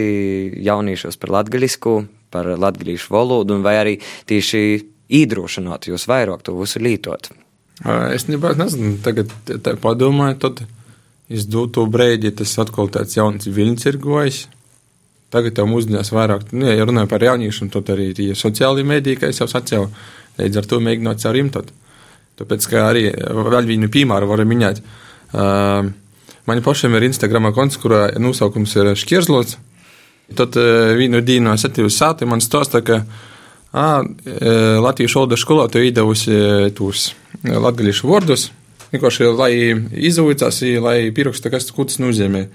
jauniešos 0.64 1.20
par 1.20 1.34
latgaļisku, 1.40 1.96
par 2.32 2.54
latgaļīšu 2.56 3.12
valodu, 3.12 3.60
vai 3.64 3.76
arī 3.82 3.98
tieši 4.32 4.62
iedrošināt 5.20 5.90
jūs 5.92 6.08
vairāk 6.08 6.46
to 6.46 6.56
visu 6.60 6.80
lītot? 6.80 7.30
Es 8.16 8.30
nezinu, 8.32 8.96
tagad 9.04 9.32
tā 9.46 9.76
padomāju, 9.82 10.40
tad 10.48 10.64
es 11.28 11.48
dotu 11.52 11.84
brēdi, 11.92 12.32
tas 12.32 12.56
atkal 12.62 12.88
tāds 12.94 13.18
jauns 13.18 13.50
viļņs 13.52 13.90
ir 13.92 14.00
gojis. 14.00 14.46
Tagad 15.34 15.58
jau 15.60 15.66
mūsdienās 15.68 16.14
vairāk, 16.16 16.54
nu, 16.56 16.70
ja 16.70 16.86
runāju 16.88 17.10
par 17.12 17.24
jauniešiem, 17.26 17.72
tad 17.74 17.90
arī 17.92 18.14
tie 18.16 18.30
sociāli 18.38 18.86
mediji, 18.88 19.20
kā 19.20 19.32
es 19.34 19.42
jau 19.42 19.50
sacīju, 19.52 19.90
līdz 20.40 20.62
ar 20.62 20.70
to 20.72 20.80
mēģinot 20.86 21.24
caur 21.24 21.40
imtot. 21.42 21.74
Tāpēc, 22.40 22.66
ka 22.68 22.88
arī 22.90 23.06
vēl 23.16 23.70
vienu 23.70 23.88
piemēru 23.92 24.28
varu 24.28 24.46
minēt. 24.48 24.82
Uh, 25.36 25.88
man 26.48 26.64
pašam 26.66 26.96
ir 26.98 27.08
Instagram 27.08 27.52
konts, 27.56 27.80
kurā 27.80 28.10
nosaukums 28.20 28.76
ir 28.76 28.92
šķierzlots. 29.00 29.58
Tad 30.36 30.58
uh, 30.60 30.92
vienu 31.00 31.22
dienu 31.24 31.54
es 31.54 31.64
attīvu 31.68 31.92
sātu, 31.94 32.28
man 32.28 32.44
stāsta, 32.44 32.84
ka 32.86 33.02
uh, 33.06 33.34
Latvijas 33.76 35.16
valodas 35.18 35.44
skolā 35.44 35.68
tu 35.72 35.84
īdevusi 35.84 36.72
tos 36.76 37.10
latgalīšu 37.44 38.08
vārdus, 38.08 38.50
vienkārši, 38.94 39.28
lai 39.36 39.52
izaucās, 40.08 40.62
lai 40.84 40.98
pieraksta, 41.16 41.52
kas 41.52 41.68
tas 41.72 42.00
nozīmē. 42.00 42.46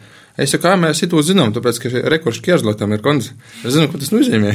Es 0.40 0.54
jau 0.54 0.60
kā 0.62 0.76
mēs 0.80 1.02
to 1.10 1.20
zinām, 1.26 1.52
tāpēc, 1.52 1.80
ka 1.82 2.04
rekurss 2.14 2.40
šķierzlotam 2.40 2.94
ir 2.96 3.04
konts. 3.04 3.32
Es 3.64 3.74
zinu, 3.74 3.90
ko 3.92 4.00
tas 4.00 4.12
nozīmē. 4.14 4.54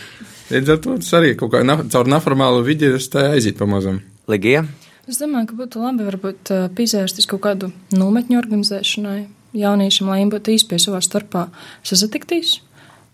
Līdz 0.52 0.74
ar 0.74 0.82
to 0.84 0.98
tas 1.00 1.14
arī 1.18 1.32
kaut 1.38 1.54
kā 1.54 1.62
na, 1.66 1.80
caur 1.90 2.10
neformālu 2.10 2.62
vidi 2.66 2.92
aiziet 2.94 3.58
pamazam. 3.58 4.02
Ligija? 4.30 4.64
Es 5.10 5.18
domāju, 5.20 5.50
ka 5.50 5.58
būtu 5.58 5.82
labi 5.82 6.06
varbūt 6.06 6.52
uh, 6.54 6.66
pievērsties 6.72 7.28
kaut 7.28 7.42
kādu 7.44 7.70
nometņu 7.92 8.38
organizēšanai 8.40 9.18
jauniešiem, 9.54 10.08
lai 10.08 10.20
viņi 10.22 10.32
būtu 10.32 10.54
īsti 10.54 10.78
savā 10.80 11.00
starpā 11.04 11.48
sasatikties. 11.84 12.58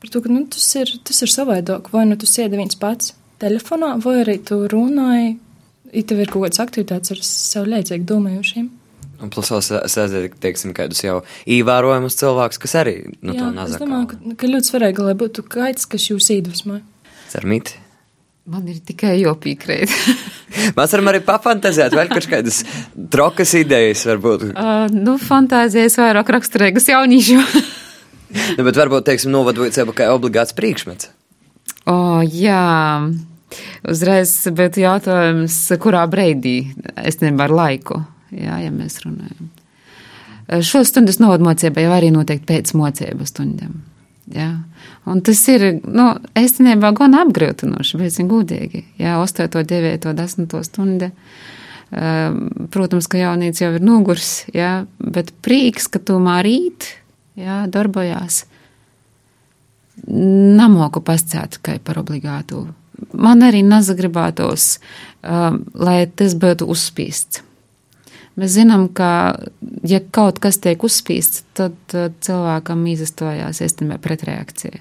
Par 0.00 0.12
to, 0.12 0.22
ka 0.24 0.30
nu, 0.32 0.46
tas, 0.48 0.68
ir, 0.80 0.92
tas 1.04 1.18
ir 1.20 1.32
savādāk. 1.32 1.90
Vai 1.92 2.06
nu 2.08 2.16
tu 2.16 2.28
sēdi 2.30 2.60
viens 2.60 2.78
pats 2.80 3.12
telefonā, 3.42 3.96
vai 4.04 4.20
arī 4.22 4.38
tu 4.46 4.62
runāji, 4.70 5.34
ja 5.92 6.04
tev 6.06 6.22
ir 6.22 6.30
kaut 6.30 6.46
kādas 6.46 6.62
aktivitātes 6.62 7.12
ar 7.16 7.24
sev 7.26 7.68
līdzīgi 7.68 8.06
domājušiem. 8.08 8.70
Un 9.20 9.28
plus 9.28 9.50
vēl 9.52 10.30
teiksim, 10.40 10.72
kādus 10.76 11.02
jau 11.04 11.18
ievērojamus 11.44 12.16
cilvēkus, 12.16 12.60
kas 12.62 12.76
arī 12.80 12.94
nu, 13.20 13.34
Jā, 13.34 13.42
to 13.42 13.50
es 13.50 13.56
nazakā. 13.58 13.82
domāju, 13.84 14.08
ka, 14.14 14.36
ka 14.40 14.48
ļoti 14.54 14.70
svarīgi, 14.70 15.04
lai 15.10 15.16
būtu 15.20 15.44
kaits, 15.44 15.88
kas 15.90 16.08
jūs 16.08 16.30
iedvesmo. 16.32 16.80
Sarmīt. 17.28 17.74
Man 18.48 18.64
ir 18.72 18.78
tikai 18.80 19.18
jopīkrēt. 19.20 19.90
Mēs 20.76 20.94
varam 20.94 21.10
arī 21.12 21.20
papantazēt, 21.24 21.92
vēl 21.94 22.08
kaut 22.10 22.26
kādas 22.30 22.62
trokas 23.12 23.52
idejas, 23.58 24.06
varbūt. 24.08 24.46
uh, 24.54 24.86
nu, 24.94 25.18
fantāzijas 25.20 25.98
vairāk 26.00 26.32
raksturīgas 26.38 26.90
jauniešu. 26.92 27.42
Nu, 28.30 28.62
bet 28.62 28.76
varbūt, 28.78 29.08
teiksim, 29.08 29.32
novadot 29.34 29.74
sev 29.74 29.88
kā 29.90 30.04
obligāts 30.14 30.54
priekšmets. 30.54 31.08
o, 31.90 32.20
jā. 32.22 32.60
Uzreiz 33.90 34.30
būtu 34.54 34.84
jautājums, 34.84 35.56
kurā 35.82 36.04
breidī 36.06 36.70
es 37.02 37.18
ar 37.42 37.50
laiku, 37.50 37.98
jā, 38.30 38.60
ja 38.62 38.70
mēs 38.70 39.00
runājam. 39.02 39.50
Šo 40.62 40.84
stundu 40.86 41.10
novadu 41.18 41.48
mocībai 41.48 41.88
jau 41.88 41.96
arī 41.96 42.12
noteikti 42.14 42.46
pēc 42.52 42.70
mocību 42.78 43.26
stundām. 43.26 43.80
Jā. 44.30 44.50
Un 45.10 45.22
tas 45.26 45.40
ir, 45.50 45.64
nu, 45.82 46.12
īstenībā 46.38 46.92
gan 46.98 47.16
apgrūtinoši, 47.18 47.98
bet 47.98 48.18
gudīgi. 48.30 48.84
Jā, 49.00 49.16
8, 49.22 49.48
9, 49.66 50.12
10 50.14 50.54
stundu. 50.68 51.10
Protams, 52.70 53.08
ka 53.10 53.18
jaunīts 53.18 53.64
jau 53.64 53.72
ir 53.74 53.82
nogurs, 53.82 54.44
jā, 54.54 54.84
bet 55.02 55.32
prieks, 55.42 55.88
ka 55.90 55.98
tomēr 55.98 56.46
rīt, 56.46 56.86
jā, 57.34 57.64
darbojās. 57.66 58.44
Namoku 60.06 61.02
pascēt, 61.02 61.58
kā 61.66 61.80
par 61.82 61.98
obligātu. 62.04 62.68
Man 63.10 63.42
arī 63.42 63.64
nezagribētos, 63.66 64.76
um, 65.24 65.64
lai 65.74 66.04
tas 66.06 66.36
būtu 66.38 66.68
uzspīsts. 66.70 67.42
Mēs 68.38 68.54
zinām, 68.54 68.86
ka, 68.94 69.40
ja 69.86 70.00
kaut 70.14 70.38
kas 70.42 70.60
tiek 70.62 70.82
uzspīsts, 70.86 71.42
tad 71.58 71.74
uh, 71.96 72.12
cilvēkam 72.22 72.84
izastojās 72.92 73.62
īstenībā 73.64 73.98
pretreakcija. 74.02 74.80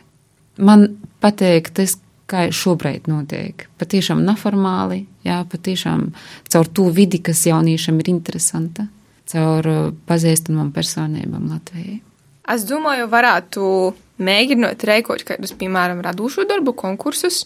Man 0.59 0.85
patīk 1.23 1.71
tas, 1.75 1.97
kā 2.29 2.45
šobrīd 2.53 3.07
notiek. 3.09 3.65
Patiešām 3.81 4.21
neformāli, 4.27 5.01
jā, 5.25 5.39
patiešām 5.49 6.11
caur 6.53 6.69
to 6.69 6.89
vidi, 6.93 7.21
kas 7.25 7.41
jauniešiem 7.49 7.97
ir 8.03 8.11
interesanta, 8.13 8.85
caur 9.31 9.71
uh, 9.71 9.89
pazīstamām 10.09 10.69
personībām 10.75 11.49
Latvijai. 11.49 11.99
Es 12.49 12.63
domāju, 12.65 13.09
varētu 13.11 13.63
mēģināt 14.25 14.85
rēkot 14.89 15.25
kādus, 15.27 15.53
piemēram, 15.57 16.01
radošu 16.05 16.47
darbu 16.49 16.73
konkursus. 16.77 17.43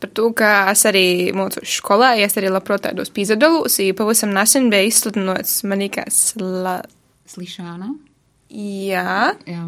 Par 0.00 0.12
to, 0.16 0.30
ka 0.32 0.70
es 0.72 0.86
arī 0.88 1.04
mocos 1.36 1.76
skolā, 1.76 2.14
ja 2.16 2.28
es 2.30 2.38
arī 2.40 2.48
labprāt 2.52 2.86
tādos 2.86 3.12
pīzadalos, 3.12 3.76
ja 3.82 3.96
pavisam 3.96 4.32
nesen 4.32 4.70
bija 4.72 4.88
izsludinots 4.88 5.60
manīkās 5.68 6.22
la... 6.40 6.78
Slišāna? 7.28 7.92
Jā. 8.50 9.34
Jā. 9.46 9.66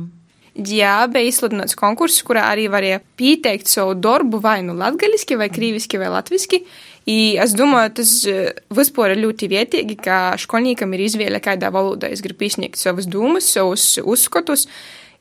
Jā, 0.53 1.07
bija 1.09 1.31
izsludinots 1.31 1.77
konkurss, 1.81 2.21
kurā 2.29 2.43
arī 2.53 2.67
varēja 2.69 2.99
pieteikt 3.17 3.71
savu 3.73 3.95
darbu 3.97 4.37
vai 4.45 4.59
nu 4.67 4.75
latgaļiski, 4.77 5.39
vai 5.41 5.49
krīviski, 5.53 6.01
vai 6.01 6.11
latviski. 6.13 6.61
I 7.09 7.39
es 7.41 7.55
domāju, 7.57 7.95
tas 8.03 8.13
eh, 8.29 8.51
vispār 8.77 9.15
ir 9.15 9.23
ļoti 9.25 9.49
vietīgi, 9.49 9.97
ka 10.05 10.19
skolniekam 10.41 10.93
ir 10.93 11.07
izvēle, 11.07 11.41
kādā 11.43 11.73
valodā 11.73 12.13
es 12.13 12.21
gribu 12.25 12.45
izsniegt 12.47 12.77
savas 12.81 13.09
domas, 13.09 13.49
savus 13.49 13.87
uzskatus. 14.05 14.69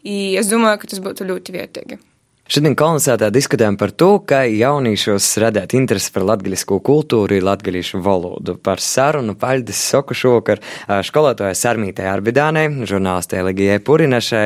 I 0.03 0.35
es 0.41 0.51
domāju, 0.51 0.81
ka 0.81 0.91
tas 0.91 1.03
būtu 1.03 1.29
ļoti 1.31 1.55
vietīgi. 1.55 2.01
Šodien 2.51 2.73
kolonizētā 2.75 3.29
diskutējam 3.31 3.77
par 3.79 3.93
to, 3.95 4.09
kā 4.27 4.41
jauniešos 4.43 5.23
radīt 5.39 5.71
interesi 5.77 6.11
par 6.11 6.25
latgaļisku 6.27 6.81
kultūru 6.83 7.37
un 7.37 7.45
latgaļiešu 7.47 8.01
valodu. 8.03 8.57
Par 8.59 8.83
sarunu 8.83 9.37
paļdis 9.39 9.79
soku 9.93 10.17
šokar 10.19 10.59
skolotāja 11.07 11.55
Sarmītē 11.55 12.09
Arbidānei, 12.11 12.67
žurnālistē 12.91 13.39
Ligijai 13.47 13.79
Purinašai, 13.79 14.43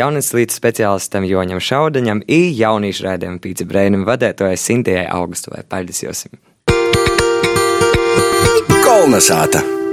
jaunas 0.00 0.32
līdz 0.32 0.56
speciālistam 0.56 1.28
Joņam 1.28 1.60
Šaudaņam 1.60 2.24
un 2.24 2.50
jauniešu 2.64 3.10
raidiem 3.10 3.36
Pīci 3.44 3.68
Brēnim 3.68 4.08
vadētojai 4.08 4.56
Sintijai 4.56 5.04
Augustovai. 5.12 5.66
Paļdis 5.68 6.04
josim! 6.08 6.40
Kolnesāta! 8.88 9.83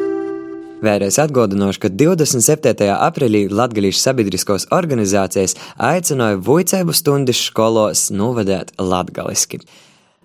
Vēlreiz 0.81 1.19
atgādināšu, 1.21 1.83
ka 1.83 1.89
27. 1.93 2.87
aprīlī 2.89 3.43
Latvijas 3.53 3.99
sabiedriskos 4.01 4.65
organizācijas 4.73 5.53
aicināja 5.77 6.39
Vujcēbu 6.41 6.95
stundas 6.97 7.37
skolos 7.51 8.07
novadēt 8.09 8.73
latgaliski. 8.81 9.59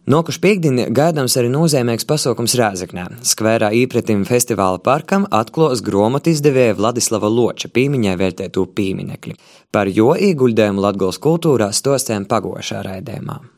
Nokuši 0.08 0.40
piekdienā 0.40 0.86
gaidāms 0.96 1.34
arī 1.36 1.50
nozīmīgs 1.52 2.06
pasākums 2.08 2.54
Rēzaknē. 2.56 3.04
Skvērā 3.26 3.68
īpretim 3.82 4.22
festivāla 4.24 4.78
parkam 4.80 5.26
atklās 5.34 5.82
grāmatu 5.84 6.32
izdevēja 6.32 6.78
Vladislava 6.78 7.28
Loča 7.28 7.68
pīmiņai 7.74 8.14
vērtēto 8.22 8.64
pīminekļi. 8.78 9.36
Par 9.74 9.90
jo 9.92 10.14
ieguldījumu 10.14 10.86
Latgals 10.86 11.20
kultūrā 11.20 11.68
stostēm 11.74 12.24
pagošā 12.30 12.80
raidījumā. 12.86 13.55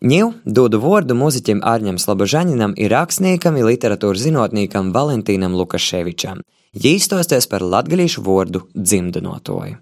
Ņū 0.00 0.26
dodu 0.48 0.78
vārdu 0.80 1.12
mūziķim 1.12 1.58
Arņam 1.60 1.98
Slabožaņinam 2.00 2.72
ir 2.80 2.88
rakstniekam 2.94 3.58
un 3.60 3.66
literatūras 3.68 4.22
zinātniekam 4.24 4.94
Valentīnam 4.94 5.52
Lukaševičam. 5.60 6.40
Jīs 6.72 7.04
stosties 7.04 7.44
par 7.50 7.60
latgalīšu 7.60 8.24
vārdu 8.24 8.62
dzimdinotoju. 8.72 9.76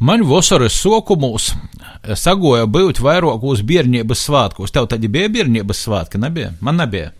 Man 0.00 0.24
vasaras 0.24 0.78
sokumos 0.80 1.50
sagoja 2.16 2.64
būt 2.64 3.02
vairākos 3.04 3.60
bērnības 3.68 4.24
svētkos. 4.24 4.72
Tev 4.72 4.88
tad 4.88 5.04
bija 5.04 5.28
bērnības 5.28 5.84
svētki, 5.84 6.22
nebija? 6.22 6.54
Man 6.64 6.80
nebija. 6.80 7.12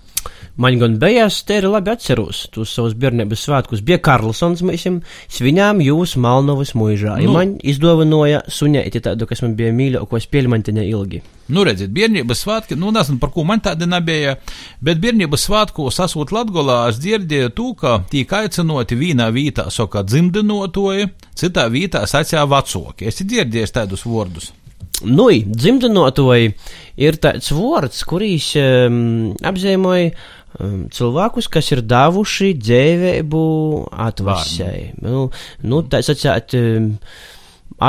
Man 0.60 0.76
gan 0.76 0.98
bijās, 1.00 1.38
te 1.48 1.56
ir 1.62 1.64
labi 1.64 1.94
atceros 1.94 2.42
tos 2.52 2.74
savus 2.76 2.92
bērnības 3.00 3.44
svētkus. 3.46 3.80
Bija 3.88 3.96
Karlsons, 4.04 4.60
mēs 4.68 4.84
viņam 4.84 4.98
svinām 5.32 5.80
jūs 5.80 6.18
Malnovas 6.20 6.74
mūžā. 6.76 7.14
Nu. 7.22 7.32
Man 7.38 7.54
izdovanoja 7.64 8.42
suņēti 8.52 9.00
tādu, 9.06 9.28
kas 9.30 9.40
man 9.46 9.56
bija 9.56 9.72
mīļāko 9.72 10.20
spēļmantiņa 10.20 10.84
ilgi. 10.90 11.22
Nu, 11.52 11.64
redziet, 11.64 11.90
bērnības 11.96 12.44
svētki, 12.44 12.76
nu, 12.76 12.92
nezinu, 12.92 13.16
par 13.22 13.32
ko 13.32 13.46
man 13.48 13.64
tāda 13.64 13.88
nebija, 13.88 14.36
bet 14.84 15.00
bērnības 15.00 15.48
svētkos 15.48 16.02
esot 16.04 16.36
Latgolā, 16.36 16.82
es 16.92 17.00
dzirdēju 17.00 17.56
to, 17.56 17.72
ka 17.80 17.98
tiek 18.12 18.36
aicinoti 18.42 18.98
vienā 19.00 19.32
vietā 19.32 19.70
saka 19.72 20.04
dzimdinotoji, 20.04 21.14
citā 21.32 21.70
vietā 21.72 22.04
sacīja 22.08 22.44
vecoki. 22.48 23.08
Es 23.08 23.24
dzirdēju 23.24 23.72
tādus 23.72 24.04
vārdus. 24.04 24.52
Nu, 25.02 25.26
dzimdinotoji 25.32 26.52
ir 27.02 27.18
tāds 27.22 27.50
vārds, 27.54 28.04
kurīs 28.06 28.52
um, 28.60 29.32
apzīmēja 29.42 30.12
um, 30.60 30.86
cilvēkus, 30.92 31.48
kas 31.52 31.72
ir 31.74 31.84
devuši 31.88 32.52
dzīvību 32.60 33.44
atvarsai. 34.08 34.92
Nu, 35.04 35.28
nu, 35.66 35.82
tā 35.88 36.02
sacīt, 36.04 36.56
um, 36.58 36.88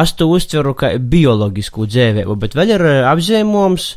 es 0.02 0.16
to 0.18 0.30
uztveru 0.32 0.76
kā 0.78 0.94
bioloģisku 0.98 1.88
dzīvību, 1.90 2.38
bet 2.42 2.58
vēl 2.58 2.76
ir 2.78 2.86
apzīmējums, 3.12 3.90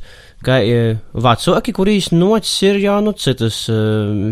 ka 0.45 0.59
vecāki, 0.61 1.73
kurīs 1.75 2.11
nocis 2.13 2.55
ir 2.67 2.79
jau 2.83 2.97
nu 3.05 3.15
citas 3.17 3.63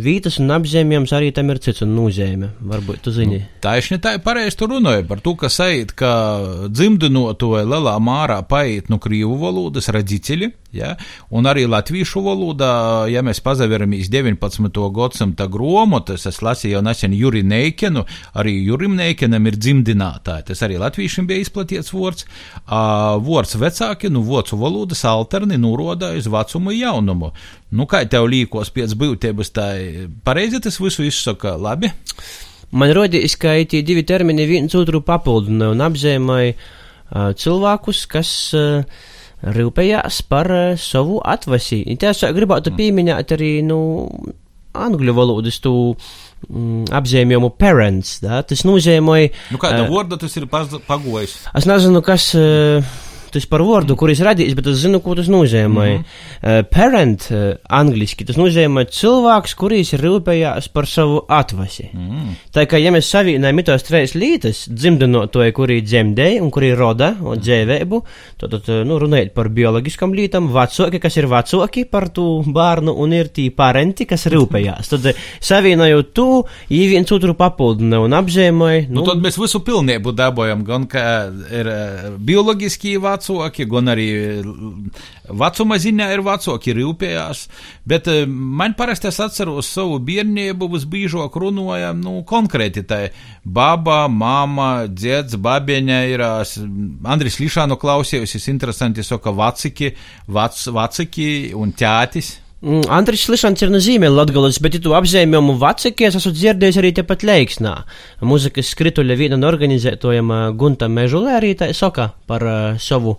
vietas 0.05 0.39
un 0.43 0.53
apzīmējums 0.55 1.15
arī 1.17 1.31
tam 1.35 1.51
ir 1.53 1.61
cits 1.65 1.85
un 1.87 1.95
nozīme. 1.97 2.51
Varbūt 2.61 3.05
tu 3.07 3.15
zini. 3.15 3.41
Nu, 3.65 3.99
tā 4.03 4.17
ir 4.19 4.21
pareizi 4.25 4.59
tu 4.61 4.69
runāji 4.71 5.07
par 5.09 5.23
to, 5.25 5.35
ka 5.41 5.49
sajūt, 5.53 5.95
ka 5.97 6.13
dzimdinotoja 6.69 7.65
lielā 7.69 7.97
mārā 8.05 8.43
paiet 8.49 8.91
no 8.93 9.01
krīvu 9.03 9.39
valodas 9.41 9.89
redziteļi, 9.95 10.51
ja, 10.77 10.93
un 11.35 11.49
arī 11.49 11.65
latviešu 11.71 12.23
valodā, 12.25 12.75
ja 13.11 13.25
mēs 13.25 13.41
pazaveramies 13.45 14.11
19. 14.13 14.83
gadsimta 14.95 15.49
gromotas, 15.51 16.27
es 16.29 16.43
lasīju 16.45 16.77
jau 16.77 16.85
nesen 16.85 17.17
Juri 17.17 17.45
Neikenu, 17.47 18.05
arī 18.37 18.59
Jurim 18.67 18.99
Neikenam 18.99 19.49
ir 19.49 19.59
dzimdinātāji, 19.59 20.49
tas 20.51 20.65
arī 20.67 20.79
latviešiem 20.83 21.29
bija 21.31 21.47
izplatīts 21.47 21.95
vārds, 21.95 22.29
uh, 22.67 23.17
vārds 23.25 23.57
vecāki, 23.59 24.13
nu, 24.13 24.25
vocu 24.27 24.59
valodas 24.61 25.05
alterni 25.09 25.59
nuroda 25.61 25.94
strādā 25.95 26.17
uz 26.19 26.27
vecumu 26.27 26.71
un 26.71 26.79
jaunumu. 26.79 27.33
Nu, 27.73 27.87
kā 27.87 28.05
tev 28.09 28.27
līkos 28.29 28.71
pēc 28.75 28.95
būtības, 28.99 29.53
tā 29.55 29.67
pareizi 30.25 30.61
tas 30.61 30.81
visu 30.81 31.05
izsaka 31.05 31.57
labi? 31.57 31.91
Man 32.73 32.91
rodīs, 32.93 33.37
ka 33.37 33.55
tie 33.69 33.83
divi 33.83 34.03
termini 34.03 34.47
viens 34.47 34.75
otru 34.75 35.01
papildina 35.01 35.71
un 35.71 35.81
apzīmēja 35.81 36.55
uh, 36.55 37.33
cilvēkus, 37.37 38.07
kas 38.11 38.31
uh, 38.55 38.83
rūpējās 39.43 40.23
par 40.29 40.51
uh, 40.51 40.77
savu 40.77 41.21
atvasi. 41.23 41.85
Tās 42.01 42.25
gribētu 42.35 42.75
pieminēt 42.75 43.37
arī, 43.37 43.63
nu, 43.63 44.09
angļu 44.75 45.15
valodas 45.15 45.61
tu 45.63 45.95
mm, 45.95 46.91
apzīmējumu 46.91 47.55
parents, 47.55 48.19
da? 48.25 48.43
tas 48.43 48.67
nozīmē. 48.67 49.21
Nu, 49.55 49.63
kāda 49.63 49.87
uh, 49.87 49.95
vārda 49.95 50.19
tas 50.19 50.35
ir 50.35 50.51
pagojis? 50.51 51.45
Es 51.55 51.71
nezinu, 51.71 52.03
kas. 52.03 52.33
Uh, 52.35 53.13
tas 53.35 53.47
par 53.51 53.65
vārdu, 53.67 53.97
kur 53.99 54.13
es 54.13 54.23
radīju, 54.25 54.55
bet 54.59 54.69
es 54.71 54.81
zinu, 54.85 55.01
ko 55.03 55.17
tas 55.19 55.29
nozīmē. 55.33 55.87
Mm 55.91 56.03
-hmm. 56.03 56.61
uh, 56.61 56.63
parent, 56.71 57.27
uh, 57.33 57.57
angliski, 57.69 58.25
tas 58.25 58.39
nozīmē 58.39 58.87
cilvēks, 58.91 59.55
kurš 59.59 59.95
ir 59.97 60.05
rūpējās 60.07 60.69
par 60.73 60.87
savu 60.87 61.25
atvasi. 61.29 61.89
Mm 61.93 62.11
-hmm. 62.11 62.35
Tā 62.55 62.67
kā, 62.71 62.79
ja 62.79 62.93
mēs 62.95 63.11
savienojam 63.11 63.63
tos 63.65 63.83
trīs 63.83 64.15
lītas, 64.15 64.69
dzimdinot 64.69 65.33
to, 65.33 65.45
kuri 65.53 65.81
dzemdēja 65.83 66.43
un 66.43 66.51
kuri 66.51 66.75
roda 66.75 67.15
un 67.23 67.39
dzēvēbu, 67.39 68.03
tad, 68.39 68.51
tad 68.51 68.87
nu, 68.87 68.99
runājot 68.99 69.35
par 69.35 69.49
bioloģiskam 69.49 70.15
lītam, 70.15 70.49
vecāki, 70.53 71.01
kas 71.01 71.17
ir 71.17 71.27
vecāki 71.27 71.85
par 71.91 72.09
to 72.09 72.43
bērnu, 72.47 72.95
un 72.95 73.13
ir 73.13 73.27
tī 73.35 73.51
parenti, 73.51 74.07
kas 74.07 74.27
rūpējās. 74.27 74.89
Tad 74.89 75.15
savienojot 75.41 76.13
to, 76.15 76.45
ja 76.69 76.89
viens 76.89 77.13
otru 77.13 77.35
papildina 77.35 78.01
un 78.01 78.13
apzīmēja. 78.13 78.89
Nu, 78.89 79.01
nu, 79.01 79.07
tad 79.07 79.19
mēs 79.19 79.39
visu 79.41 79.61
pilnību 79.61 80.13
dabojam, 80.13 80.65
gan 80.65 80.87
kā 80.87 81.05
ir 81.51 81.71
bioloģiski 82.19 82.97
vecāki 82.99 83.24
vecāki, 83.25 83.67
gan 83.69 83.89
arī 83.93 84.09
vecuma 85.29 85.79
ziņā 85.81 86.09
ir 86.15 86.23
vecāki, 86.25 86.73
ir 86.73 86.81
rūpējās. 86.83 87.49
Bet 87.87 88.09
eh, 88.09 88.25
man 88.27 88.75
parasti 88.75 89.09
es 89.09 89.21
atceros 89.21 89.71
savu 89.73 89.99
bērnību, 90.05 90.69
visbiežāk 90.75 91.37
runājam, 91.41 92.01
nu, 92.05 92.23
konkrēti 92.25 92.85
tā 92.85 93.01
baba, 93.45 94.07
mama, 94.09 94.87
dziedz, 94.89 95.37
babieņa 95.37 96.01
ir, 96.13 96.25
Andris 97.05 97.41
Lišānu 97.41 97.79
klausījusies, 97.81 98.49
interesanti, 98.53 99.05
saka, 99.05 99.33
veciki, 99.35 99.95
vac, 100.29 100.59
veciki 100.75 101.53
un 101.57 101.73
ķētis. 101.73 102.44
Mm, 102.65 102.87
Andris 102.89 103.27
Lišants 103.29 103.61
ir 103.61 103.69
nozīmē 103.69 104.09
latgalis, 104.09 104.57
bet, 104.65 104.79
ja 104.79 104.81
tu 104.81 104.95
apzīmējumu 104.97 105.59
vacekies, 105.61 106.15
esmu 106.17 106.31
dzirdējis 106.33 106.79
arī 106.81 106.95
tepat 106.97 107.25
Leiksnā. 107.29 107.75
Mūzikas 108.25 108.71
skrituļa 108.73 109.19
viena 109.21 109.37
no 109.37 109.51
organizētojiem 109.51 110.33
Gunta 110.57 110.89
Mežulē 110.89 111.35
arī 111.43 111.53
tā 111.61 111.69
saka 111.77 112.15
par 112.25 112.47
uh, 112.49 112.63
savu 112.81 113.19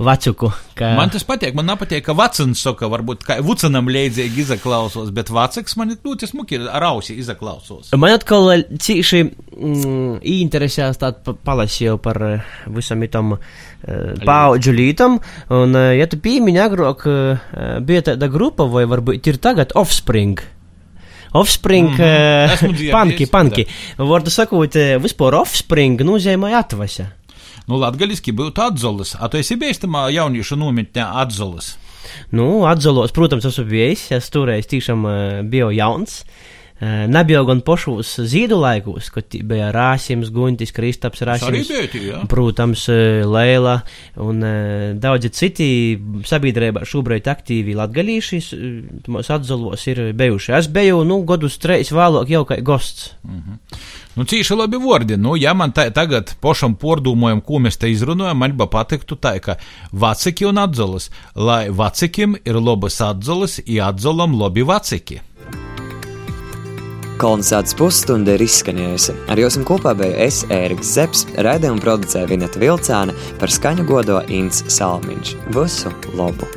vacuku. 0.00 0.50
Ka... 0.78 0.94
Man 0.96 1.12
tas 1.12 1.24
patīk, 1.28 1.54
man 1.56 1.68
nepatīk, 1.68 2.02
ka 2.06 2.14
vacans 2.16 2.62
saka, 2.64 2.88
varbūt 2.90 3.24
kā 3.26 3.38
vucanam 3.44 3.88
leidzīgi 3.92 4.44
izaklausos, 4.44 5.10
bet 5.14 5.32
vacaks 5.34 5.76
man 5.80 5.92
ļoti 5.94 6.30
smuki 6.30 6.60
ar 6.64 6.86
ausi 6.90 7.18
izaklausos. 7.20 7.92
Man 8.00 8.16
atkal 8.16 8.64
cīši 8.70 9.22
mm, 9.26 10.20
interesēs 10.40 11.00
tād 11.00 11.20
palasīju 11.44 11.98
par 12.02 12.20
visam 12.72 13.04
itam 13.04 13.36
uh, 13.36 13.42
paudžu 14.24 14.74
lītam, 14.76 15.20
un, 15.52 15.76
uh, 15.76 15.90
ja 15.96 16.08
tu 16.10 16.20
pīmiņi 16.22 16.64
agrāk 16.64 17.04
uh, 17.10 17.44
bija 17.84 18.10
tāda 18.12 18.30
grupa, 18.32 18.68
vai 18.70 18.86
varbūt 18.88 19.30
ir 19.30 19.40
tagad 19.42 19.76
Offspring. 19.78 20.40
Offspring, 21.36 21.92
mm 21.92 22.00
-hmm. 22.00 22.88
uh, 22.88 22.90
panki, 22.90 23.26
panki. 23.30 23.66
Vārdu 23.98 24.32
sakot, 24.34 24.74
vispār 24.98 25.36
Offspring 25.38 26.00
nozīmē 26.02 26.56
atvasa. 26.58 27.12
Nu, 27.70 27.78
latgaļiski 27.78 28.34
būtu 28.34 28.64
atzolas. 28.64 29.14
A 29.14 29.28
tu 29.30 29.38
esi 29.38 29.54
bijis 29.54 29.78
tamā 29.78 30.08
jauniešu 30.10 30.58
nometnē 30.58 31.04
atzolas? 31.22 31.76
Nu, 32.34 32.64
atzolos, 32.66 33.14
protams, 33.14 33.46
esmu 33.46 33.68
bijis. 33.70 34.08
Es 34.16 34.30
toreiz 34.34 34.66
tiešām 34.66 35.06
uh, 35.06 35.18
biju 35.46 35.70
jauns. 35.76 36.24
Eh, 36.24 36.50
Nebija 36.80 37.42
gan 37.44 37.58
pošos 37.60 38.14
zīdu 38.24 38.56
laikos, 38.56 39.10
kad 39.12 39.34
bija 39.44 39.68
Rāsims, 39.74 40.30
Guntis, 40.32 40.72
Kristaps, 40.72 41.20
jā. 41.20 42.22
Protams, 42.28 42.86
eh, 42.88 43.20
Leila 43.28 43.82
un 44.16 44.40
eh, 44.44 44.94
daudzi 44.96 45.28
citi 45.28 45.68
sabiedrībā 46.24 46.86
šobrīd 46.88 47.28
aktīvi 47.28 47.76
latgalīši 47.76 48.40
atzalos 49.20 49.86
ir 49.92 50.02
bijuši. 50.16 50.56
Es 50.56 50.72
biju, 50.72 51.04
nu, 51.04 51.20
godus 51.28 51.60
treis 51.60 51.92
vēlāk 51.92 52.32
jau 52.32 52.46
kā 52.48 52.62
gosts. 52.64 53.12
Nu, 54.16 54.24
cīši 54.24 54.56
labi 54.56 54.80
vārdi. 54.80 55.20
Nu, 55.20 55.36
ja 55.36 55.52
man 55.54 55.76
tā, 55.76 55.90
tagad 55.94 56.32
pašam 56.40 56.74
pārdomājam, 56.80 57.44
ko 57.44 57.60
mēs 57.60 57.76
te 57.76 57.92
izrunājam, 57.92 58.40
man 58.40 58.56
ba 58.56 58.66
patiktu 58.72 59.20
tā, 59.20 59.36
ka 59.44 59.60
veciki 59.92 60.48
un 60.48 60.64
atzalas, 60.64 61.10
lai 61.36 61.66
vecikim 61.68 62.38
ir 62.40 62.56
labas 62.56 63.02
atzalas, 63.04 63.60
i 63.66 63.82
atzalam 63.84 64.40
labi 64.40 64.64
veciki. 64.64 65.20
Kolonizācijas 67.20 67.76
pusstunda 67.76 68.32
ir 68.32 68.44
izskanējusi. 68.46 69.12
Ar 69.28 69.40
jums 69.42 69.58
kopā 69.68 69.92
bija 69.98 70.24
es, 70.24 70.40
Ēriks 70.48 70.94
Zepsi, 70.96 71.28
raidījuma 71.44 71.82
producēja 71.84 72.30
Vineta 72.30 72.62
Vilcāna 72.62 73.16
par 73.40 73.52
skaņu 73.52 73.84
godo 73.90 74.22
Inns 74.32 74.64
Salmiņš. 74.72 75.36
Visu 75.52 75.92
labu! 76.16 76.48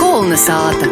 Kolna 0.00 0.38
sāta. 0.38 0.90